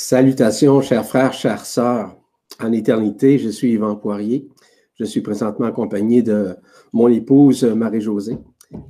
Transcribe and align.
Salutations, 0.00 0.80
chers 0.80 1.04
frères, 1.04 1.32
chères 1.32 1.66
sœurs. 1.66 2.16
En 2.60 2.70
éternité, 2.70 3.36
je 3.36 3.48
suis 3.48 3.72
Yvan 3.72 3.96
Poirier. 3.96 4.48
Je 4.94 5.04
suis 5.04 5.22
présentement 5.22 5.66
accompagné 5.66 6.22
de 6.22 6.54
mon 6.92 7.08
épouse 7.08 7.64
Marie-Josée, 7.64 8.38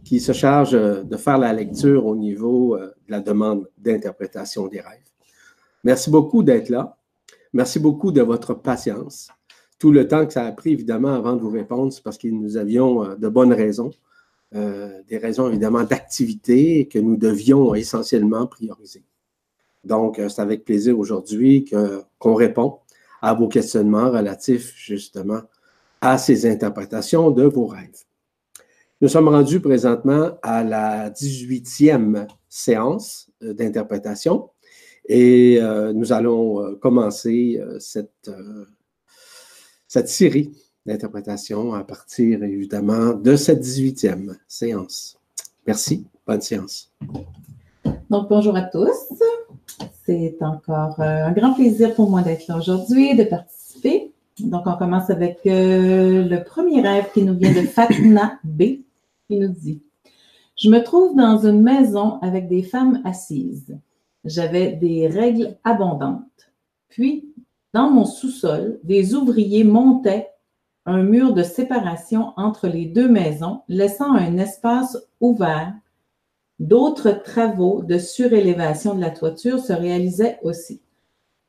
qui 0.04 0.20
se 0.20 0.32
charge 0.32 0.72
de 0.72 1.16
faire 1.16 1.38
la 1.38 1.54
lecture 1.54 2.04
au 2.04 2.14
niveau 2.14 2.76
euh, 2.76 2.88
de 3.06 3.10
la 3.10 3.20
demande 3.20 3.70
d'interprétation 3.78 4.66
des 4.66 4.82
rêves. 4.82 5.00
Merci 5.82 6.10
beaucoup 6.10 6.42
d'être 6.42 6.68
là. 6.68 6.98
Merci 7.54 7.78
beaucoup 7.78 8.12
de 8.12 8.20
votre 8.20 8.52
patience. 8.52 9.30
Tout 9.78 9.92
le 9.92 10.06
temps 10.06 10.26
que 10.26 10.34
ça 10.34 10.44
a 10.44 10.52
pris, 10.52 10.72
évidemment, 10.74 11.14
avant 11.14 11.36
de 11.36 11.40
vous 11.40 11.50
répondre, 11.50 11.90
c'est 11.90 12.02
parce 12.02 12.18
que 12.18 12.28
nous 12.28 12.58
avions 12.58 13.02
euh, 13.02 13.14
de 13.14 13.28
bonnes 13.28 13.54
raisons, 13.54 13.92
euh, 14.54 15.00
des 15.08 15.16
raisons 15.16 15.48
évidemment 15.48 15.84
d'activité 15.84 16.86
que 16.86 16.98
nous 16.98 17.16
devions 17.16 17.74
essentiellement 17.74 18.46
prioriser. 18.46 19.07
Donc, 19.88 20.18
euh, 20.18 20.28
c'est 20.28 20.42
avec 20.42 20.64
plaisir 20.64 20.98
aujourd'hui 20.98 21.64
qu'on 22.20 22.34
répond 22.34 22.78
à 23.22 23.34
vos 23.34 23.48
questionnements 23.48 24.10
relatifs 24.10 24.74
justement 24.76 25.40
à 26.00 26.18
ces 26.18 26.46
interprétations 26.46 27.30
de 27.30 27.44
vos 27.44 27.66
rêves. 27.66 28.04
Nous 29.00 29.08
sommes 29.08 29.28
rendus 29.28 29.60
présentement 29.60 30.32
à 30.42 30.62
la 30.62 31.10
18e 31.10 32.26
séance 32.48 33.30
euh, 33.42 33.54
d'interprétation 33.54 34.50
et 35.08 35.58
euh, 35.60 35.94
nous 35.94 36.12
allons 36.12 36.76
commencer 36.76 37.58
cette, 37.78 38.30
cette 39.86 40.08
série 40.08 40.52
d'interprétation 40.84 41.72
à 41.72 41.82
partir 41.82 42.44
évidemment 42.44 43.14
de 43.14 43.36
cette 43.36 43.64
18e 43.64 44.36
séance. 44.46 45.18
Merci, 45.66 46.06
bonne 46.26 46.42
séance. 46.42 46.92
Donc, 48.10 48.28
bonjour 48.28 48.54
à 48.54 48.62
tous. 48.62 48.92
C'est 50.04 50.36
encore 50.40 51.00
euh, 51.00 51.26
un 51.26 51.32
grand 51.32 51.54
plaisir 51.54 51.94
pour 51.94 52.10
moi 52.10 52.22
d'être 52.22 52.46
là 52.48 52.56
aujourd'hui, 52.56 53.14
de 53.14 53.24
participer. 53.24 54.12
Donc, 54.40 54.62
on 54.66 54.76
commence 54.76 55.10
avec 55.10 55.40
euh, 55.46 56.24
le 56.24 56.44
premier 56.44 56.80
rêve 56.80 57.06
qui 57.12 57.22
nous 57.22 57.36
vient 57.36 57.52
de 57.52 57.66
Fatna 57.66 58.38
B, 58.44 58.62
qui 59.26 59.38
nous 59.38 59.48
dit 59.48 59.82
Je 60.56 60.70
me 60.70 60.82
trouve 60.82 61.16
dans 61.16 61.46
une 61.46 61.62
maison 61.62 62.18
avec 62.20 62.48
des 62.48 62.62
femmes 62.62 63.00
assises. 63.04 63.76
J'avais 64.24 64.72
des 64.72 65.08
règles 65.08 65.56
abondantes. 65.64 66.22
Puis, 66.88 67.28
dans 67.74 67.90
mon 67.90 68.04
sous-sol, 68.04 68.80
des 68.84 69.14
ouvriers 69.14 69.64
montaient 69.64 70.28
un 70.86 71.02
mur 71.02 71.34
de 71.34 71.42
séparation 71.42 72.32
entre 72.36 72.66
les 72.66 72.86
deux 72.86 73.08
maisons, 73.08 73.62
laissant 73.68 74.14
un 74.14 74.38
espace 74.38 74.96
ouvert 75.20 75.74
D'autres 76.58 77.12
travaux 77.22 77.82
de 77.82 77.98
surélévation 77.98 78.94
de 78.94 79.00
la 79.00 79.10
toiture 79.10 79.60
se 79.60 79.72
réalisaient 79.72 80.38
aussi. 80.42 80.80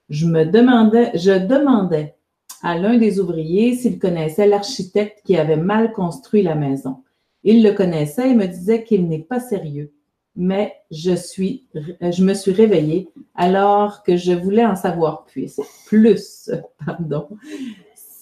Je 0.10 0.28
me 0.28 0.46
demandais, 0.46 1.12
je 1.16 1.32
demandais 1.32 2.16
à 2.62 2.78
l'un 2.78 2.98
des 2.98 3.20
ouvriers 3.20 3.76
s'il 3.76 4.00
connaissait 4.00 4.48
l'architecte 4.48 5.22
qui 5.24 5.38
avait 5.38 5.56
mal 5.56 5.94
construit 5.94 6.44
la 6.44 6.56
maison. 6.56 7.04
Il 7.44 7.64
le 7.64 7.72
connaissait 7.72 8.32
et 8.32 8.36
me 8.36 8.46
disait 8.46 8.84
qu'il 8.84 9.08
n'est 9.08 9.20
pas 9.24 9.40
sérieux. 9.40 9.92
Mais 10.36 10.76
je 10.92 11.16
suis, 11.16 11.66
me 12.02 12.34
suis 12.34 12.52
réveillée 12.52 13.10
alors 13.36 14.04
que 14.04 14.16
je 14.16 14.32
voulais 14.32 14.66
en 14.66 14.76
savoir 14.76 15.26
plus. 15.26 15.60
Plus, 15.88 16.52
pardon. 16.86 17.28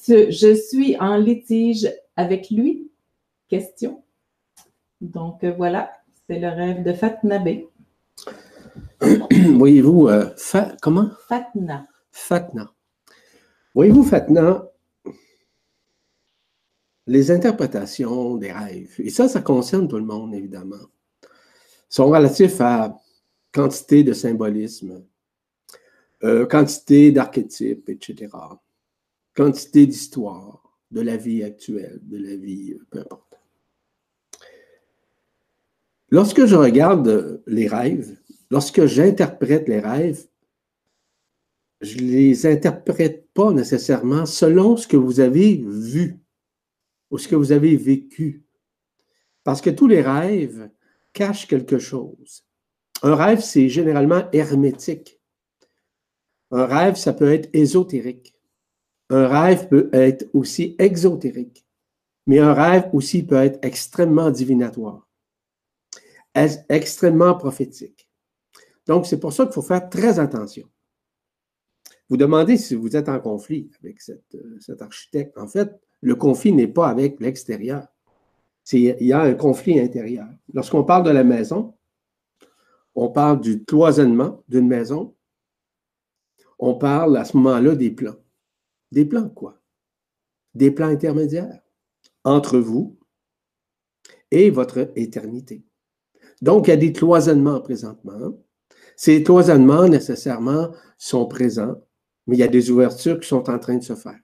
Je 0.07 0.55
suis 0.55 0.97
en 0.97 1.17
litige 1.17 1.91
avec 2.15 2.49
lui? 2.49 2.89
Question. 3.49 4.03
Donc 5.01 5.43
voilà, 5.43 5.91
c'est 6.27 6.39
le 6.39 6.49
rêve 6.49 6.83
de 6.83 6.93
Fatna 6.93 7.39
B. 7.39 7.67
Voyez-vous, 9.57 10.07
euh, 10.09 10.29
comment? 10.81 11.09
Fatna. 11.27 11.87
Fatna. 12.11 12.73
Voyez-vous, 13.73 14.03
Fatna, 14.03 14.67
les 17.05 17.31
interprétations 17.31 18.35
des 18.35 18.51
rêves, 18.51 18.95
et 18.99 19.09
ça, 19.09 19.29
ça 19.29 19.41
concerne 19.41 19.87
tout 19.87 19.97
le 19.97 20.03
monde, 20.03 20.33
évidemment, 20.33 20.75
sont 21.87 22.07
relatifs 22.07 22.59
à 22.59 22.97
quantité 23.53 24.03
de 24.03 24.11
symbolisme, 24.11 25.05
euh, 26.23 26.45
quantité 26.45 27.11
d'archétypes, 27.11 27.87
etc., 27.87 28.27
quantité 29.33 29.85
d'histoire 29.85 30.61
de 30.91 31.01
la 31.01 31.15
vie 31.15 31.43
actuelle, 31.43 31.99
de 32.01 32.17
la 32.17 32.35
vie, 32.35 32.73
euh, 32.73 32.85
peu 32.89 32.99
importe. 32.99 33.26
Lorsque 36.09 36.45
je 36.45 36.55
regarde 36.55 37.41
les 37.47 37.67
rêves, 37.67 38.17
lorsque 38.49 38.85
j'interprète 38.85 39.67
les 39.67 39.81
rêves, 39.81 40.25
je 41.81 41.97
ne 41.97 42.03
les 42.03 42.45
interprète 42.45 43.27
pas 43.33 43.51
nécessairement 43.51 44.25
selon 44.25 44.77
ce 44.77 44.87
que 44.87 44.95
vous 44.95 45.19
avez 45.19 45.57
vu 45.67 46.17
ou 47.11 47.17
ce 47.17 47.27
que 47.27 47.35
vous 47.35 47.51
avez 47.51 47.75
vécu. 47.75 48.45
Parce 49.43 49.59
que 49.59 49.69
tous 49.69 49.87
les 49.87 50.01
rêves 50.01 50.69
cachent 51.11 51.47
quelque 51.47 51.77
chose. 51.77 52.45
Un 53.03 53.15
rêve, 53.15 53.41
c'est 53.41 53.67
généralement 53.67 54.31
hermétique. 54.31 55.19
Un 56.51 56.65
rêve, 56.65 56.95
ça 56.95 57.11
peut 57.11 57.31
être 57.31 57.49
ésotérique. 57.53 58.33
Un 59.09 59.27
rêve 59.27 59.67
peut 59.67 59.89
être 59.91 60.25
aussi 60.33 60.75
exotérique. 60.79 61.65
Mais 62.27 62.39
un 62.39 62.53
rêve 62.53 62.89
aussi 62.93 63.23
peut 63.23 63.35
être 63.35 63.59
extrêmement 63.61 64.31
divinatoire 64.31 65.06
extrêmement 66.69 67.35
prophétique. 67.35 68.09
Donc, 68.85 69.05
c'est 69.05 69.19
pour 69.19 69.33
ça 69.33 69.45
qu'il 69.45 69.53
faut 69.53 69.61
faire 69.61 69.89
très 69.89 70.19
attention. 70.19 70.67
Vous 72.09 72.17
demandez 72.17 72.57
si 72.57 72.75
vous 72.75 72.95
êtes 72.95 73.09
en 73.09 73.19
conflit 73.19 73.69
avec 73.81 73.99
euh, 74.09 74.57
cet 74.59 74.81
architecte. 74.81 75.37
En 75.37 75.47
fait, 75.47 75.77
le 76.01 76.15
conflit 76.15 76.53
n'est 76.53 76.67
pas 76.67 76.87
avec 76.87 77.19
l'extérieur. 77.19 77.87
Il 78.71 78.95
y 79.01 79.13
a 79.13 79.21
un 79.21 79.33
conflit 79.33 79.79
intérieur. 79.79 80.27
Lorsqu'on 80.53 80.83
parle 80.83 81.03
de 81.03 81.11
la 81.11 81.23
maison, 81.23 81.75
on 82.95 83.09
parle 83.09 83.41
du 83.41 83.63
cloisonnement 83.63 84.43
d'une 84.47 84.67
maison. 84.67 85.15
On 86.59 86.75
parle 86.75 87.17
à 87.17 87.25
ce 87.25 87.37
moment-là 87.37 87.75
des 87.75 87.91
plans. 87.91 88.17
Des 88.91 89.05
plans 89.05 89.29
quoi? 89.29 89.61
Des 90.53 90.71
plans 90.71 90.87
intermédiaires 90.87 91.61
entre 92.23 92.57
vous 92.57 92.97
et 94.31 94.49
votre 94.49 94.91
éternité. 94.95 95.66
Donc, 96.41 96.67
il 96.67 96.71
y 96.71 96.73
a 96.73 96.77
des 96.77 96.93
cloisonnements 96.93 97.61
présentement. 97.61 98.37
Ces 98.95 99.23
cloisonnements, 99.23 99.87
nécessairement, 99.87 100.71
sont 100.97 101.25
présents, 101.27 101.75
mais 102.25 102.35
il 102.35 102.39
y 102.39 102.43
a 102.43 102.47
des 102.47 102.71
ouvertures 102.71 103.19
qui 103.19 103.27
sont 103.27 103.49
en 103.49 103.59
train 103.59 103.77
de 103.77 103.83
se 103.83 103.95
faire. 103.95 104.19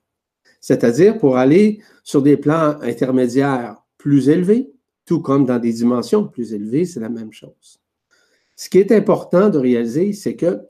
C'est-à-dire 0.59 1.17
pour 1.17 1.37
aller 1.37 1.81
sur 2.03 2.21
des 2.21 2.37
plans 2.37 2.79
intermédiaires 2.81 3.83
plus 3.97 4.29
élevés, 4.29 4.71
tout 5.05 5.21
comme 5.21 5.45
dans 5.45 5.59
des 5.59 5.73
dimensions 5.73 6.27
plus 6.27 6.53
élevées, 6.53 6.85
c'est 6.85 6.99
la 6.99 7.09
même 7.09 7.33
chose. 7.33 7.81
Ce 8.55 8.69
qui 8.69 8.77
est 8.77 8.91
important 8.91 9.49
de 9.49 9.57
réaliser, 9.57 10.13
c'est 10.13 10.35
que 10.35 10.61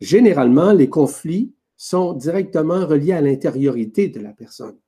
généralement, 0.00 0.72
les 0.72 0.88
conflits 0.88 1.52
sont 1.76 2.14
directement 2.14 2.86
reliés 2.86 3.12
à 3.12 3.20
l'intériorité 3.20 4.08
de 4.08 4.20
la 4.20 4.32
personne. 4.32 4.78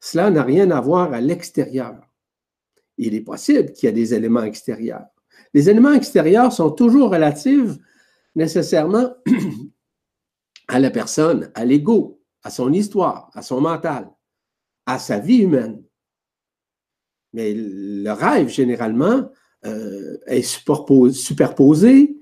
Cela 0.00 0.30
n'a 0.30 0.42
rien 0.42 0.70
à 0.70 0.80
voir 0.80 1.12
à 1.12 1.20
l'extérieur. 1.20 1.94
Il 2.98 3.14
est 3.14 3.20
possible 3.20 3.72
qu'il 3.72 3.86
y 3.86 3.90
ait 3.90 3.94
des 3.94 4.14
éléments 4.14 4.42
extérieurs. 4.42 5.06
Les 5.54 5.70
éléments 5.70 5.92
extérieurs 5.92 6.52
sont 6.52 6.70
toujours 6.70 7.10
relatifs 7.10 7.76
nécessairement 8.34 9.14
à 10.68 10.78
la 10.78 10.90
personne, 10.90 11.50
à 11.54 11.64
l'ego, 11.64 12.20
à 12.42 12.50
son 12.50 12.72
histoire, 12.72 13.30
à 13.34 13.42
son 13.42 13.60
mental, 13.60 14.10
à 14.86 14.98
sa 14.98 15.18
vie 15.18 15.38
humaine. 15.38 15.82
Mais 17.32 17.52
le 17.54 18.10
rêve, 18.10 18.48
généralement, 18.48 19.30
euh, 19.66 20.18
est 20.26 20.42
superposé 20.42 22.16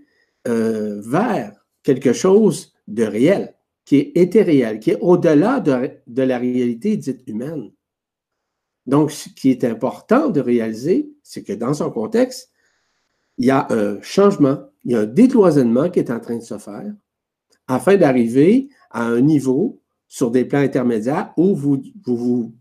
euh, 0.48 1.00
vers 1.02 1.52
quelque 1.82 2.12
chose 2.12 2.72
de 2.88 3.04
réel, 3.04 3.54
qui 3.84 3.96
est 3.96 4.12
éthéréel, 4.16 4.80
qui 4.80 4.92
est 4.92 4.98
au-delà 5.00 5.60
de, 5.60 5.90
de 6.06 6.22
la 6.22 6.38
réalité 6.38 6.96
dite 6.96 7.22
humaine. 7.26 7.70
Donc, 8.86 9.10
ce 9.10 9.28
qui 9.28 9.50
est 9.50 9.64
important 9.64 10.30
de 10.30 10.40
réaliser, 10.40 11.10
c'est 11.22 11.42
que 11.42 11.52
dans 11.52 11.74
son 11.74 11.90
contexte, 11.90 12.50
il 13.38 13.46
y 13.46 13.50
a 13.50 13.66
un 13.70 14.00
changement, 14.02 14.58
il 14.84 14.92
y 14.92 14.94
a 14.94 15.00
un 15.00 15.06
décloisonnement 15.06 15.90
qui 15.90 15.98
est 15.98 16.10
en 16.10 16.20
train 16.20 16.36
de 16.36 16.42
se 16.42 16.58
faire 16.58 16.92
afin 17.68 17.96
d'arriver 17.96 18.68
à 18.90 19.04
un 19.04 19.20
niveau 19.20 19.82
sur 20.08 20.30
des 20.30 20.44
plans 20.44 20.60
intermédiaires 20.60 21.32
où 21.36 21.54
vous, 21.54 21.82
vous, 22.04 22.54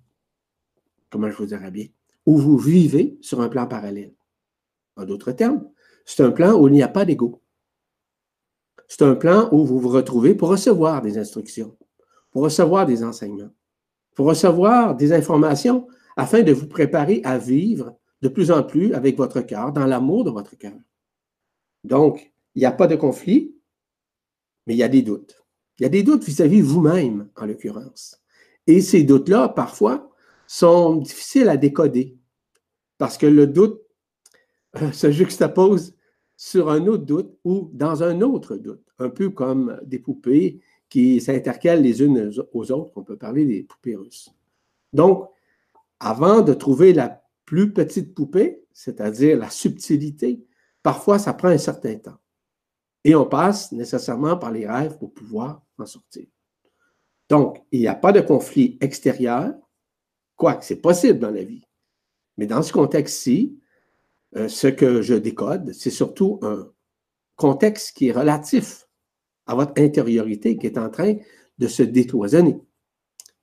comment 1.10 1.30
je 1.30 1.38
vous 1.38 1.46
dirais 1.46 1.72
bien, 1.72 1.86
où 2.26 2.38
vous 2.38 2.58
vivez 2.58 3.18
sur 3.22 3.42
un 3.42 3.50
plan 3.50 3.68
parallèle. 3.68 4.14
En 4.98 5.06
d'autres 5.06 5.32
termes, 5.32 5.64
c'est 6.06 6.24
un 6.24 6.32
plan 6.32 6.54
où 6.54 6.68
il 6.68 6.74
n'y 6.74 6.84
a 6.84 6.88
pas 6.88 7.06
d'ego. 7.06 7.42
C'est 8.88 9.04
un 9.04 9.16
plan 9.16 9.50
où 9.52 9.66
vous 9.66 9.80
vous 9.80 9.90
retrouvez 9.90 10.36
pour 10.36 10.50
recevoir 10.50 11.02
des 11.02 11.18
instructions, 11.18 11.76
pour 12.32 12.44
recevoir 12.44 12.86
des 12.86 13.04
enseignements, 13.04 13.52
pour 14.16 14.28
recevoir 14.28 14.96
des 14.96 15.14
informations 15.14 15.88
afin 16.18 16.42
de 16.42 16.54
vous 16.54 16.68
préparer 16.68 17.22
à 17.24 17.38
vivre 17.38 17.98
de 18.26 18.30
plus 18.30 18.50
en 18.50 18.64
plus 18.64 18.92
avec 18.96 19.18
votre 19.18 19.42
cœur, 19.42 19.72
dans 19.72 19.86
l'amour 19.86 20.24
de 20.24 20.32
votre 20.32 20.58
cœur. 20.58 20.74
Donc, 21.84 22.34
il 22.56 22.60
n'y 22.60 22.66
a 22.66 22.72
pas 22.72 22.88
de 22.88 22.96
conflit, 22.96 23.56
mais 24.66 24.74
il 24.74 24.78
y 24.78 24.84
a 24.84 24.88
des 24.88 25.04
doutes. 25.04 25.46
Il 25.78 25.84
y 25.84 25.86
a 25.86 25.90
des 25.90 26.02
doutes 26.02 26.24
vis-à-vis 26.24 26.62
vous-même, 26.62 27.30
en 27.36 27.46
l'occurrence. 27.46 28.24
Et 28.66 28.82
ces 28.82 29.04
doutes-là, 29.04 29.50
parfois, 29.50 30.10
sont 30.48 30.96
difficiles 30.96 31.50
à 31.50 31.58
décoder 31.58 32.18
parce 32.98 33.20
que 33.20 33.28
le 33.28 33.46
doute 33.46 33.80
euh, 34.82 34.92
se 34.92 35.12
juxtapose 35.12 35.96
sur 36.36 36.72
un 36.72 36.88
autre 36.88 37.06
doute 37.06 37.38
ou 37.44 37.70
dans 37.74 38.02
un 38.02 38.22
autre 38.22 38.56
doute, 38.56 38.86
un 38.98 39.10
peu 39.10 39.30
comme 39.30 39.80
des 39.86 40.00
poupées 40.00 40.62
qui 40.90 41.22
s'intercalent 41.22 41.84
les 41.84 42.02
unes 42.02 42.32
aux 42.54 42.72
autres. 42.72 42.92
On 42.96 43.04
peut 43.04 43.18
parler 43.18 43.46
des 43.46 43.62
poupées 43.62 43.96
russes. 43.96 44.32
Donc, 44.94 45.30
avant 46.00 46.42
de 46.42 46.56
trouver 46.56 46.92
la 46.92 47.25
plus 47.46 47.74
petite 47.74 48.14
poupée, 48.14 48.64
c'est-à-dire 48.74 49.38
la 49.38 49.50
subtilité, 49.50 50.44
parfois 50.84 51.20
ça 51.20 51.34
prend 51.34 51.50
un 51.50 51.58
certain 51.58 51.96
temps. 51.96 52.18
Et 53.04 53.16
on 53.16 53.26
passe 53.26 53.72
nécessairement 53.72 54.38
par 54.38 54.52
les 54.52 54.68
rêves 54.68 54.98
pour 54.98 55.14
pouvoir 55.14 55.62
en 55.78 55.86
sortir. 55.86 56.26
Donc, 57.30 57.64
il 57.72 57.80
n'y 57.80 57.88
a 57.88 57.96
pas 57.96 58.12
de 58.12 58.22
conflit 58.22 58.78
extérieur, 58.82 59.54
quoique 60.36 60.66
c'est 60.66 60.82
possible 60.82 61.20
dans 61.20 61.32
la 61.32 61.44
vie. 61.44 61.68
Mais 62.38 62.48
dans 62.48 62.62
ce 62.62 62.74
contexte-ci, 62.74 63.60
euh, 64.36 64.48
ce 64.48 64.68
que 64.68 65.02
je 65.02 65.14
décode, 65.14 65.74
c'est 65.74 65.92
surtout 65.92 66.40
un 66.42 66.68
contexte 67.36 67.96
qui 67.96 68.08
est 68.08 68.12
relatif 68.12 68.88
à 69.46 69.56
votre 69.56 69.74
intériorité 69.82 70.58
qui 70.58 70.66
est 70.66 70.78
en 70.78 70.90
train 70.90 71.16
de 71.58 71.68
se 71.68 71.84
détoisonner 71.84 72.60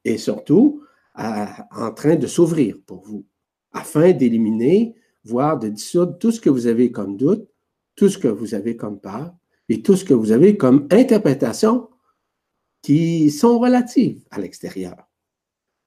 et 0.05 0.19
surtout 0.19 0.82
en 1.14 1.93
train 1.93 2.16
de 2.16 2.26
s'ouvrir 2.26 2.76
pour 2.87 3.02
vous 3.02 3.26
afin 3.72 4.12
d'éliminer, 4.12 4.94
voire 5.24 5.58
de 5.58 5.69
dissoudre 5.69 6.19
tout 6.19 6.30
ce 6.30 6.40
que 6.40 6.50
vous 6.50 6.66
avez 6.66 6.92
comme 6.92 7.16
doute, 7.16 7.48
tout 7.96 8.08
ce 8.08 8.19
que 8.19 8.28
vous 8.28 8.54
avez 8.54 8.76
comme 8.76 9.00
peur 9.00 9.34
et 9.69 9.82
tout 9.82 9.96
ce 9.96 10.04
que 10.04 10.14
vous 10.14 10.32
avez 10.32 10.56
comme 10.56 10.86
interprétation 10.90 11.88
qui 12.82 13.30
sont 13.30 13.58
relatives 13.58 14.22
à 14.30 14.40
l'extérieur. 14.40 14.96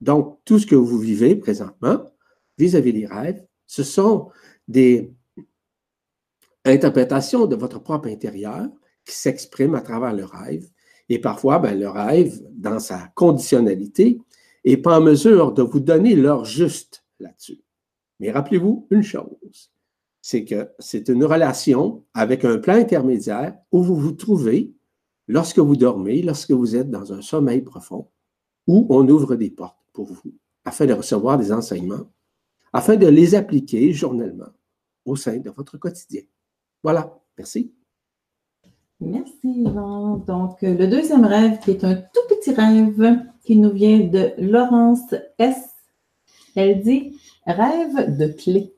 Donc, 0.00 0.38
tout 0.44 0.58
ce 0.58 0.66
que 0.66 0.74
vous 0.74 0.98
vivez 0.98 1.36
présentement 1.36 2.10
vis-à-vis 2.58 2.92
des 2.92 3.06
rêves, 3.06 3.44
ce 3.66 3.82
sont 3.82 4.30
des 4.68 5.12
interprétations 6.64 7.46
de 7.46 7.56
votre 7.56 7.78
propre 7.80 8.08
intérieur 8.08 8.66
qui 9.04 9.14
s'expriment 9.14 9.76
à 9.76 9.80
travers 9.80 10.14
le 10.14 10.24
rêve. 10.24 10.66
Et 11.08 11.20
parfois, 11.20 11.58
ben, 11.58 11.78
le 11.78 11.88
rêve, 11.88 12.42
dans 12.52 12.80
sa 12.80 13.08
conditionnalité, 13.14 14.18
n'est 14.64 14.76
pas 14.76 14.98
en 14.98 15.02
mesure 15.02 15.52
de 15.52 15.62
vous 15.62 15.80
donner 15.80 16.16
l'heure 16.16 16.44
juste 16.44 17.04
là-dessus. 17.20 17.60
Mais 18.20 18.30
rappelez-vous 18.30 18.86
une 18.90 19.02
chose, 19.02 19.70
c'est 20.22 20.44
que 20.44 20.70
c'est 20.78 21.08
une 21.08 21.24
relation 21.24 22.04
avec 22.14 22.44
un 22.44 22.58
plan 22.58 22.74
intermédiaire 22.74 23.56
où 23.72 23.82
vous 23.82 23.96
vous 23.96 24.12
trouvez 24.12 24.74
lorsque 25.28 25.58
vous 25.58 25.76
dormez, 25.76 26.22
lorsque 26.22 26.52
vous 26.52 26.76
êtes 26.76 26.90
dans 26.90 27.12
un 27.12 27.22
sommeil 27.22 27.62
profond, 27.62 28.08
où 28.66 28.86
on 28.90 29.08
ouvre 29.08 29.36
des 29.36 29.50
portes 29.50 29.78
pour 29.92 30.06
vous 30.06 30.34
afin 30.64 30.86
de 30.86 30.92
recevoir 30.92 31.38
des 31.38 31.52
enseignements, 31.52 32.10
afin 32.72 32.96
de 32.96 33.06
les 33.06 33.34
appliquer 33.34 33.92
journellement 33.92 34.50
au 35.04 35.14
sein 35.14 35.38
de 35.38 35.50
votre 35.50 35.78
quotidien. 35.78 36.22
Voilà, 36.82 37.18
merci. 37.38 37.72
Merci 39.00 39.36
Yvan. 39.44 40.16
Donc, 40.18 40.62
le 40.62 40.86
deuxième 40.86 41.24
rêve, 41.24 41.60
qui 41.60 41.70
est 41.70 41.84
un 41.84 41.94
tout 41.94 42.26
petit 42.28 42.52
rêve 42.52 43.26
qui 43.42 43.56
nous 43.56 43.72
vient 43.72 44.00
de 44.00 44.32
Laurence 44.38 45.14
S. 45.38 45.75
Elle 46.56 46.82
dit 46.82 47.20
Rêve 47.46 48.16
de 48.16 48.28
clé. 48.28 48.72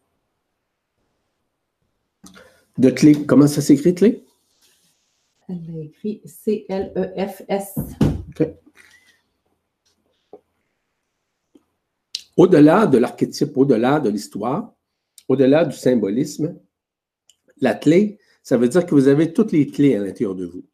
De 2.76 2.90
clé, 2.90 3.24
comment 3.24 3.46
ça 3.46 3.60
s'écrit, 3.60 3.94
clé? 3.94 4.24
Elle 5.48 5.64
a 5.74 5.84
écrit 5.84 6.20
C-L-E-F-S. 6.24 7.78
OK. 8.28 8.48
Au-delà 12.36 12.86
de 12.86 12.98
l'archétype, 12.98 13.56
au-delà 13.56 14.00
de 14.00 14.10
l'histoire, 14.10 14.74
au-delà 15.28 15.64
du 15.64 15.76
symbolisme, 15.76 16.58
la 17.60 17.74
clé, 17.74 18.18
ça 18.42 18.56
veut 18.56 18.68
dire 18.68 18.86
que 18.86 18.94
vous 18.94 19.08
avez 19.08 19.32
toutes 19.32 19.52
les 19.52 19.66
clés 19.66 19.96
à 19.96 20.00
l'intérieur 20.00 20.34
de 20.34 20.46
vous. 20.46 20.64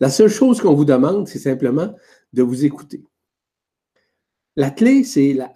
La 0.00 0.10
seule 0.10 0.28
chose 0.28 0.60
qu'on 0.60 0.74
vous 0.74 0.84
demande, 0.84 1.28
c'est 1.28 1.38
simplement 1.38 1.94
de 2.32 2.42
vous 2.42 2.64
écouter. 2.64 3.04
La 4.54 4.70
clé, 4.70 5.04
c'est 5.04 5.32
la, 5.32 5.52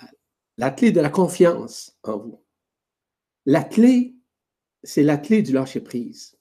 la 0.60 0.70
clé 0.70 0.92
de 0.92 1.00
la 1.00 1.08
confiance 1.08 1.96
en 2.02 2.18
vous. 2.18 2.44
La 3.46 3.64
clé, 3.64 4.14
c'est 4.82 5.02
la 5.02 5.16
clé 5.16 5.40
du 5.40 5.52
lâcher-prise. 5.52 6.36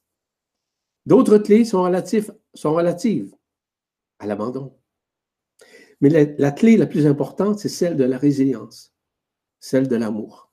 D'autres 1.06 1.38
clés 1.38 1.64
sont 1.64 1.84
relatives, 1.84 2.36
sont 2.54 2.74
relatives 2.74 3.34
à 4.20 4.28
l'abandon. 4.28 4.78
Mais 6.02 6.10
la, 6.10 6.26
la, 6.38 6.52
clé 6.52 6.76
la 6.76 6.86
plus 6.86 7.08
importante, 7.08 7.60
c'est 7.60 7.70
celle 7.70 7.96
de 7.96 8.04
la 8.04 8.18
résilience, 8.18 8.94
celle 9.62 9.88
de 9.88 9.96
l'amour, 9.96 10.52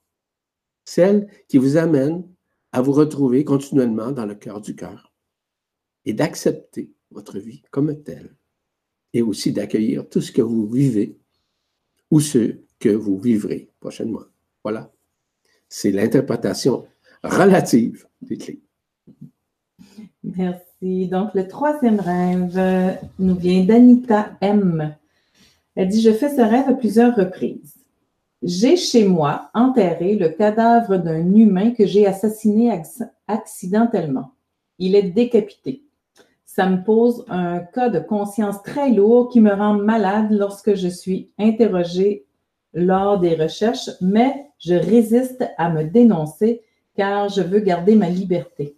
celle 0.85 1.29
qui 1.49 1.57
vous 1.57 1.75
amène 1.75 2.25
à 2.71 2.81
vous 2.81 2.93
retrouver 2.93 3.43
continuellement 3.43 4.13
dans 4.13 4.25
le 4.25 4.35
cœur 4.35 4.61
du 4.61 4.77
cœur 4.77 5.13
et 6.05 6.13
d'accepter 6.13 6.93
votre 7.11 7.37
vie 7.37 7.63
comme 7.69 8.01
telle 8.01 8.33
et 9.11 9.21
aussi 9.21 9.51
d'accueillir 9.51 10.07
tout 10.07 10.21
ce 10.21 10.31
que 10.31 10.41
vous 10.41 10.69
vivez 10.69 11.19
ou 12.11 12.21
ce 12.21 12.61
que 12.79 12.89
vous 12.89 13.17
vivrez 13.17 13.69
prochainement. 13.79 14.23
Voilà. 14.63 14.91
C'est 15.69 15.91
l'interprétation 15.91 16.85
relative 17.23 18.07
des 18.21 18.37
clés. 18.37 18.61
Merci. 20.23 21.07
Donc, 21.07 21.33
le 21.33 21.47
troisième 21.47 21.99
rêve 21.99 22.99
nous 23.19 23.35
vient 23.35 23.63
d'Anita 23.63 24.37
M. 24.41 24.95
Elle 25.75 25.87
dit, 25.87 26.01
je 26.01 26.11
fais 26.11 26.29
ce 26.29 26.41
rêve 26.41 26.69
à 26.69 26.73
plusieurs 26.73 27.15
reprises. 27.15 27.75
J'ai 28.43 28.77
chez 28.77 29.07
moi 29.07 29.49
enterré 29.55 30.15
le 30.15 30.29
cadavre 30.29 30.97
d'un 30.97 31.33
humain 31.33 31.71
que 31.71 31.87
j'ai 31.87 32.05
assassiné 32.05 32.71
accidentellement. 33.27 34.31
Il 34.77 34.95
est 34.95 35.09
décapité. 35.09 35.83
Ça 36.45 36.69
me 36.69 36.83
pose 36.83 37.25
un 37.29 37.59
cas 37.59 37.89
de 37.89 37.99
conscience 37.99 38.61
très 38.61 38.91
lourd 38.91 39.29
qui 39.29 39.41
me 39.41 39.51
rend 39.51 39.73
malade 39.73 40.31
lorsque 40.31 40.75
je 40.75 40.87
suis 40.87 41.31
interrogée 41.39 42.26
lors 42.73 43.19
des 43.19 43.35
recherches, 43.35 43.89
mais 44.01 44.47
je 44.59 44.73
résiste 44.75 45.43
à 45.57 45.69
me 45.69 45.83
dénoncer 45.83 46.61
car 46.95 47.29
je 47.29 47.41
veux 47.41 47.59
garder 47.59 47.95
ma 47.95 48.09
liberté. 48.09 48.77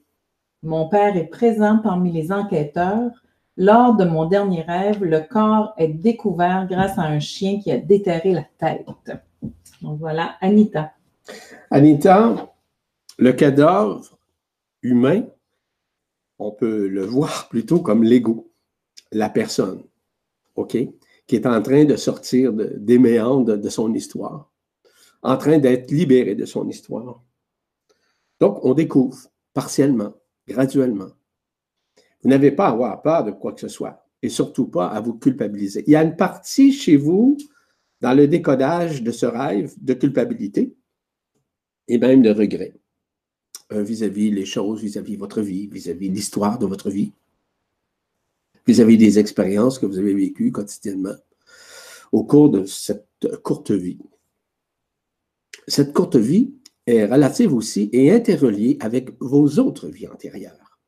Mon 0.62 0.90
père 0.90 1.16
est 1.16 1.28
présent 1.28 1.80
parmi 1.82 2.12
les 2.12 2.32
enquêteurs. 2.32 3.12
Lors 3.56 3.96
de 3.96 4.06
mon 4.06 4.26
dernier 4.26 4.62
rêve, 4.62 5.04
le 5.04 5.22
corps 5.22 5.74
est 5.78 5.88
découvert 5.88 6.68
grâce 6.70 6.98
à 6.98 7.04
un 7.04 7.20
chien 7.20 7.60
qui 7.60 7.72
a 7.72 7.78
déterré 7.78 8.34
la 8.34 8.46
tête. 8.58 8.86
Donc 9.82 10.00
voilà, 10.00 10.36
Anita. 10.42 10.92
Anita, 11.72 12.54
le 13.18 13.34
cadavre 13.34 14.18
humain, 14.82 15.24
on 16.40 16.52
peut 16.52 16.88
le 16.88 17.06
voir 17.06 17.48
plutôt 17.50 17.80
comme 17.80 18.04
l'ego, 18.04 18.50
la 19.12 19.30
personne. 19.30 19.84
OK? 20.56 20.78
Qui 21.30 21.36
est 21.36 21.46
en 21.46 21.62
train 21.62 21.86
de 21.86 21.96
sortir 21.96 22.52
des 22.52 22.98
méandres 22.98 23.56
de 23.56 23.70
son 23.70 23.94
histoire, 23.94 24.52
en 25.22 25.38
train 25.38 25.60
d'être 25.60 25.92
libéré 25.92 26.34
de 26.34 26.46
son 26.46 26.68
histoire. 26.68 27.24
Donc, 28.40 28.66
on 28.66 28.74
découvre 28.74 29.16
partiellement, 29.54 30.16
graduellement. 30.48 31.12
Vous 32.24 32.30
n'avez 32.30 32.50
pas 32.50 32.66
à 32.66 32.72
avoir 32.72 33.04
peur 33.04 33.26
de 33.26 33.30
quoi 33.30 33.54
que 33.54 33.62
ce 33.62 33.68
soit 33.68 34.04
et 34.24 34.30
surtout 34.30 34.66
pas 34.66 34.88
à 34.88 35.02
vous 35.02 35.20
culpabiliser. 35.20 35.84
Il 35.86 35.92
y 35.92 35.96
a 35.96 36.02
une 36.02 36.16
partie 36.16 36.74
chez 36.74 36.98
vous, 36.98 37.38
dans 38.02 38.16
le 38.16 38.28
décodage 38.28 39.04
de 39.04 39.12
ce 39.12 39.28
rêve, 39.28 39.72
de 39.80 39.94
culpabilité 39.94 40.76
et 41.88 42.00
même 42.00 42.24
de 42.24 42.32
regret 42.32 42.74
euh, 43.72 43.84
vis-à-vis 43.84 44.32
les 44.32 44.46
choses, 44.46 44.82
vis-à-vis 44.82 45.16
votre 45.16 45.42
vie, 45.42 45.68
vis-à-vis 45.68 46.10
l'histoire 46.10 46.58
de 46.58 46.66
votre 46.66 46.90
vie 46.90 47.14
vis-à-vis 48.70 48.98
des 48.98 49.18
expériences 49.18 49.80
que 49.80 49.88
vous 49.88 49.98
avez 49.98 50.14
vécues 50.14 50.52
quotidiennement 50.52 51.16
au 52.12 52.24
cours 52.24 52.50
de 52.52 52.66
cette 52.66 53.08
courte 53.44 53.72
vie. 53.72 54.00
Cette 55.68 55.92
courte 55.92 56.18
vie 56.18 56.54
est 56.86 57.06
relative 57.06 57.54
aussi 57.54 57.90
et 57.94 58.12
interreliée 58.12 58.78
avec 58.80 59.20
vos 59.20 59.58
autres 59.58 59.88
vies 59.88 60.08
antérieures. 60.08 60.80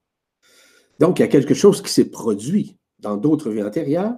Donc, 1.00 1.18
il 1.18 1.24
y 1.24 1.26
a 1.26 1.28
quelque 1.28 1.56
chose 1.56 1.82
qui 1.82 1.92
s'est 1.92 2.12
produit 2.12 2.78
dans 3.00 3.18
d'autres 3.18 3.50
vies 3.50 3.64
antérieures 3.64 4.16